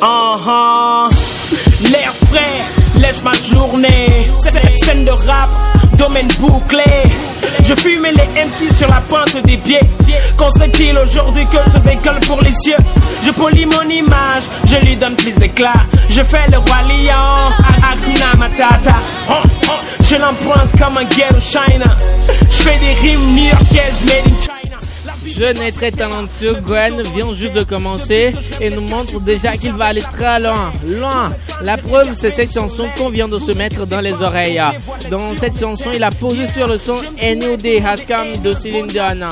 Uh-huh. 0.00 1.08
L'air 1.90 2.14
frais, 2.30 3.00
lèche 3.00 3.20
ma 3.24 3.32
journée. 3.32 4.28
Cette 4.40 4.78
scène 4.78 5.04
de 5.04 5.10
rap, 5.10 5.50
domaine 5.96 6.28
bouclé. 6.38 6.84
Je 7.64 7.74
fumais 7.74 8.12
les 8.12 8.44
MC 8.44 8.72
sur 8.76 8.88
la 8.88 9.00
pointe 9.00 9.36
des 9.44 9.56
pieds. 9.56 9.80
Qu'en 10.36 10.50
serait-il 10.52 10.96
aujourd'hui 10.96 11.46
que 11.46 11.58
je 11.72 11.78
décolle 11.78 12.20
pour 12.26 12.40
les 12.42 12.54
cieux? 12.54 12.76
Je 13.22 13.32
polis 13.32 13.66
mon 13.66 13.88
image, 13.88 14.44
je 14.64 14.76
lui 14.76 14.94
donne 14.94 15.16
plus 15.16 15.34
d'éclat. 15.34 15.72
Je 16.10 16.22
fais 16.22 16.48
le 16.50 16.58
roi 16.58 16.78
lion, 16.88 17.52
Hakuna 17.82 18.36
Matata. 18.38 18.96
Je 20.00 20.14
l'emprunte 20.14 20.70
comme 20.78 20.96
un 20.96 21.04
ghetto 21.04 21.40
China. 21.40 21.86
Je 22.48 22.56
fais 22.62 22.78
des 22.78 22.94
rimes 23.00 23.34
new-yorkaises 23.34 24.04
made 24.04 24.26
in 24.26 24.42
China. 24.42 24.57
Jeune 25.38 25.62
et 25.62 25.70
très 25.70 25.92
talentueux, 25.92 26.54
Gwen 26.64 27.00
vient 27.14 27.32
juste 27.32 27.54
de 27.54 27.62
commencer 27.62 28.34
et 28.60 28.70
nous 28.70 28.80
montre 28.80 29.20
déjà 29.20 29.56
qu'il 29.56 29.72
va 29.72 29.86
aller 29.86 30.02
très 30.02 30.40
loin, 30.40 30.72
loin. 30.84 31.28
La 31.62 31.76
preuve, 31.76 32.12
c'est 32.12 32.32
cette 32.32 32.52
chanson 32.52 32.88
qu'on 32.96 33.08
vient 33.08 33.28
de 33.28 33.38
se 33.38 33.52
mettre 33.52 33.86
dans 33.86 34.00
les 34.00 34.20
oreilles. 34.20 34.60
Dans 35.12 35.36
cette 35.36 35.56
chanson, 35.56 35.90
il 35.94 36.02
a 36.02 36.10
posé 36.10 36.48
sur 36.48 36.66
le 36.66 36.76
son 36.76 36.96
NOD 37.22 37.66
Has 37.84 38.40
de 38.42 38.52
Céline 38.52 38.88
Dion. 38.88 39.26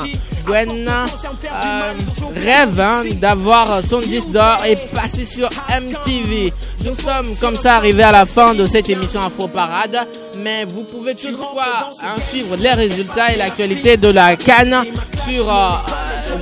Gwen 0.47 0.87
euh, 0.87 1.93
rêve 2.35 2.79
hein, 2.79 3.03
d'avoir 3.19 3.83
son 3.83 3.99
disque 3.99 4.29
d'or 4.29 4.57
et 4.65 4.77
passer 4.95 5.25
sur 5.25 5.49
MTV. 5.69 6.53
Nous 6.85 6.95
sommes 6.95 7.35
comme 7.39 7.57
ça 7.57 7.75
arrivés 7.75 8.03
à 8.03 8.13
la 8.13 8.25
fin 8.25 8.53
de 8.53 8.65
cette 8.65 8.89
émission 8.89 9.19
Afro 9.21 9.49
Parade, 9.49 10.07
mais 10.39 10.63
vous 10.63 10.83
pouvez 10.83 11.15
toutefois 11.15 11.91
hein, 12.01 12.15
suivre 12.29 12.55
les 12.55 12.71
résultats 12.71 13.33
et 13.33 13.37
l'actualité 13.37 13.97
de 13.97 14.07
la 14.07 14.37
Cannes 14.37 14.85
sur 15.25 15.53
euh, 15.53 15.69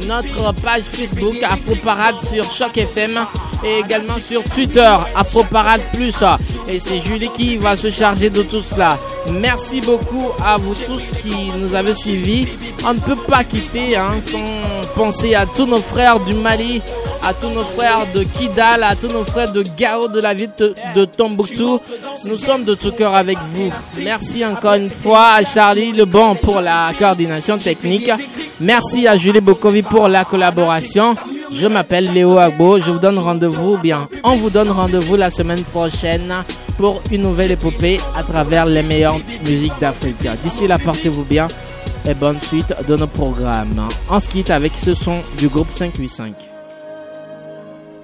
notre 0.07 0.53
page 0.61 0.83
Facebook 0.83 1.35
Afro 1.43 1.75
Parade 1.75 2.19
sur 2.21 2.49
Choc 2.49 2.77
FM 2.77 3.19
et 3.63 3.79
également 3.79 4.19
sur 4.19 4.43
Twitter 4.43 4.95
Afro 5.15 5.43
Parade 5.43 5.81
Plus. 5.93 6.23
Et 6.67 6.79
c'est 6.79 6.99
Julie 6.99 7.29
qui 7.29 7.57
va 7.57 7.75
se 7.75 7.89
charger 7.89 8.29
de 8.29 8.43
tout 8.43 8.61
cela. 8.61 8.97
Merci 9.39 9.81
beaucoup 9.81 10.31
à 10.43 10.57
vous 10.57 10.75
tous 10.75 11.11
qui 11.11 11.51
nous 11.57 11.73
avez 11.75 11.93
suivis. 11.93 12.47
On 12.85 12.93
ne 12.93 12.99
peut 12.99 13.15
pas 13.15 13.43
quitter 13.43 13.95
hein, 13.95 14.19
sans 14.19 14.43
penser 14.95 15.35
à 15.35 15.45
tous 15.45 15.65
nos 15.65 15.81
frères 15.81 16.19
du 16.19 16.33
Mali, 16.33 16.81
à 17.25 17.33
tous 17.33 17.49
nos 17.49 17.63
frères 17.63 18.05
de 18.13 18.23
Kidal, 18.23 18.83
à 18.83 18.95
tous 18.95 19.07
nos 19.07 19.23
frères 19.25 19.51
de 19.51 19.63
Gao 19.75 20.07
de 20.07 20.21
la 20.21 20.35
ville 20.35 20.51
de, 20.57 21.05
Tombouctou. 21.05 21.79
Nous 22.25 22.37
sommes 22.37 22.63
de 22.63 22.75
tout 22.75 22.91
cœur 22.91 23.15
avec 23.15 23.37
vous. 23.51 23.71
Merci 24.03 24.45
encore 24.45 24.75
une 24.75 24.89
fois 24.91 25.33
à 25.37 25.43
Charlie 25.43 25.91
Lebon 25.91 26.35
pour 26.35 26.61
la 26.61 26.91
coordination 26.97 27.57
technique. 27.57 28.11
Merci 28.59 29.07
à 29.07 29.15
Julie 29.15 29.41
Bokovi 29.41 29.81
pour 29.81 30.07
la 30.07 30.23
collaboration. 30.23 31.15
Je 31.51 31.65
m'appelle 31.65 32.13
Léo 32.13 32.37
Agbo. 32.37 32.79
Je 32.79 32.91
vous 32.91 32.99
donne 32.99 33.17
rendez-vous, 33.17 33.77
bien, 33.77 34.07
on 34.23 34.35
vous 34.35 34.51
donne 34.51 34.69
rendez-vous 34.69 35.15
la 35.15 35.31
semaine 35.31 35.63
prochaine 35.63 36.31
pour 36.77 37.01
une 37.11 37.23
nouvelle 37.23 37.51
épopée 37.51 37.99
à 38.15 38.21
travers 38.21 38.67
les 38.67 38.83
meilleures 38.83 39.19
musiques 39.45 39.79
d'Afrique. 39.79 40.27
D'ici 40.43 40.67
là, 40.67 40.77
portez-vous 40.77 41.23
bien 41.23 41.47
et 42.07 42.13
bonne 42.13 42.39
suite 42.39 42.75
de 42.87 42.95
nos 42.95 43.07
programmes. 43.07 43.87
On 44.11 44.19
se 44.19 44.29
quitte 44.29 44.51
avec 44.51 44.75
ce 44.75 44.93
son 44.93 45.17
du 45.39 45.47
groupe 45.47 45.71
585. 45.71 46.54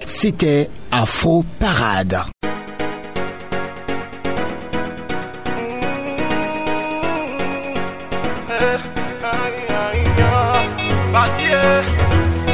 C'était 0.05 0.69
Afro 0.91 1.43
Parade. 1.59 2.21
Partir, 11.11 11.57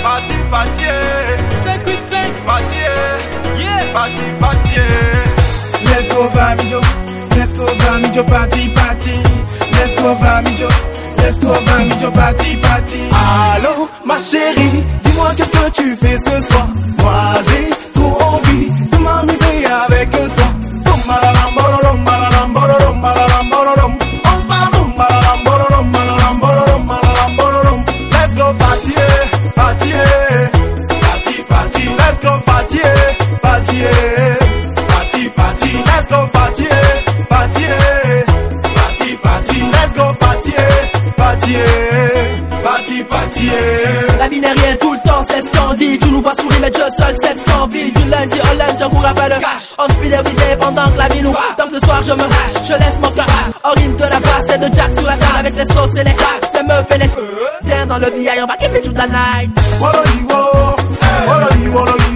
partir, 0.04 0.36
partir. 0.50 0.94
585, 1.64 2.46
partir. 2.46 2.92
Yeah, 3.58 3.94
partir, 3.94 4.32
partir. 4.40 4.84
Let's 5.86 6.08
go 6.10 6.30
let's 7.36 7.54
go 7.54 8.24
party 8.24 8.74
party. 8.74 9.16
Let's 9.72 9.96
go 10.02 10.16
let's 11.18 11.38
go 11.40 11.54
party 12.12 12.58
party. 12.62 13.02
Allô, 13.12 13.88
ma 14.06 14.18
chérie, 14.20 14.84
dis-moi 15.18 15.34
qu'est-ce 15.36 15.50
que 15.50 15.70
tu 15.72 15.96
fais 15.96 16.18
ce 16.18 16.48
soir? 16.48 16.68
Moi 17.00 17.22
j'ai 17.48 17.70
trop 17.94 18.18
envie 18.22 18.68
de 18.92 18.98
m'amuser 18.98 19.66
avec 19.86 20.12
toi. 20.12 20.20
Let's 28.12 28.34
go 28.36 28.54
party, 28.60 28.94
party. 29.56 29.92
Party, 31.06 31.36
party. 31.50 31.84
Let's 32.00 32.20
go 32.22 32.32
partir, 32.46 32.88
partir, 37.32 37.74
party, 38.76 39.10
party. 39.24 39.58
Let's 39.74 39.94
go 39.94 40.06
partir, 40.20 40.68
party, 42.64 43.04
party. 43.04 43.48
La 44.20 44.28
vie 44.28 44.40
n'est 44.42 44.52
rien 44.52 44.77
vois 46.28 46.36
sourire, 46.42 46.60
mais 46.62 46.72
je 46.74 47.04
seul, 47.04 47.16
c'est 47.22 47.36
ce 47.36 47.44
qu'on 47.46 47.68
vit. 47.68 47.92
Du 47.92 48.10
lundi 48.10 48.40
au 48.40 48.58
lundi, 48.58 48.74
j'en 48.80 48.90
cours 48.90 49.06
après 49.06 49.30
le 49.30 49.40
cash. 49.40 49.66
On 49.78 49.88
speed 49.94 50.14
everyday 50.14 50.58
pendant 50.60 50.90
que 50.92 50.98
la 50.98 51.08
vie 51.08 51.22
nous 51.22 51.36
Comme 51.58 51.72
ce 51.74 51.80
soir, 51.86 52.04
je 52.04 52.12
me 52.12 52.24
hache, 52.24 52.68
je 52.68 52.74
laisse 52.74 53.00
mon 53.02 53.12
cœur 53.12 53.26
Au 53.64 53.70
rythme 53.80 53.96
de 53.96 54.04
la 54.04 54.20
basse 54.20 54.56
et 54.56 54.58
de 54.58 54.76
Jack 54.76 54.98
sur 54.98 55.08
la 55.08 55.18
table 55.18 55.38
avec 55.40 55.56
les 55.56 55.74
sauces 55.74 55.98
et 55.98 56.04
les 56.04 56.14
cracks. 56.14 56.54
Les 56.54 56.64
meufs 56.64 56.92
et 56.92 56.98
les 56.98 57.10
Viens 57.64 57.86
dans 57.86 57.98
le 57.98 58.10
VI, 58.10 58.30
on 58.42 58.46
va 58.46 58.58
kiffer 58.58 58.82
toute 58.82 58.98
la 58.98 59.08
night. 59.08 59.52
Wallali, 59.82 60.20
wo. 60.30 60.40
Wallali, 61.28 62.07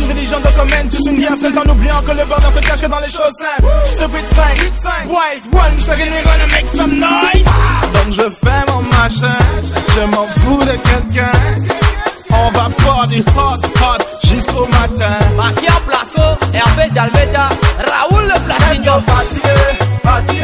tous 0.00 0.14
des 0.14 0.26
de 0.26 0.56
comètes, 0.56 0.88
tous 0.90 1.10
une 1.10 1.36
seule 1.38 1.58
en 1.58 1.70
oubliant 1.70 2.00
que 2.02 2.10
le 2.12 2.24
bonheur 2.24 2.52
se 2.54 2.60
cache 2.60 2.80
que 2.80 2.86
dans 2.86 3.00
les 3.00 3.10
choses 3.10 3.34
simples. 3.38 3.68
Stupid 3.86 4.24
5, 4.34 5.08
wise 5.08 5.46
one, 5.52 5.78
so 5.78 5.92
we're 5.92 6.22
gonna 6.24 6.46
make 6.52 6.66
some 6.74 6.98
noise. 6.98 7.44
Donc 7.94 8.12
je 8.12 8.28
fais 8.42 8.62
mon 8.68 8.82
machin, 8.82 9.38
je 9.94 10.02
m'en 10.06 10.26
fous 10.38 10.64
de 10.64 10.76
quelqu'un. 10.88 11.32
On 12.32 12.50
va 12.52 12.68
party 12.84 13.24
hot 13.36 13.60
hot 13.80 14.02
jusqu'au 14.24 14.66
matin. 14.66 15.18
Maquia 15.36 15.76
Placo, 15.86 16.38
Hervé 16.54 16.88
Dalveda, 16.94 17.48
Raoul 17.78 18.24
le 18.24 18.38
Platino. 18.44 18.94
Pati, 19.06 20.40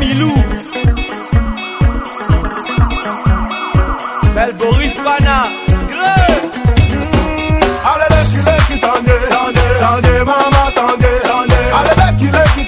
Milou. 0.00 0.34
El 4.46 4.52
Boris 4.56 4.92
Pana. 5.02 5.44
Allez, 7.86 8.08
le 8.10 8.20
cul, 8.30 8.42
le 8.44 8.56
cul, 8.66 8.78
tendez, 8.78 9.20
tendez, 9.30 9.72
tendez, 9.80 10.18
maman. 10.18 10.54
Allez, 11.78 11.96
le 11.96 12.26
le 12.26 12.63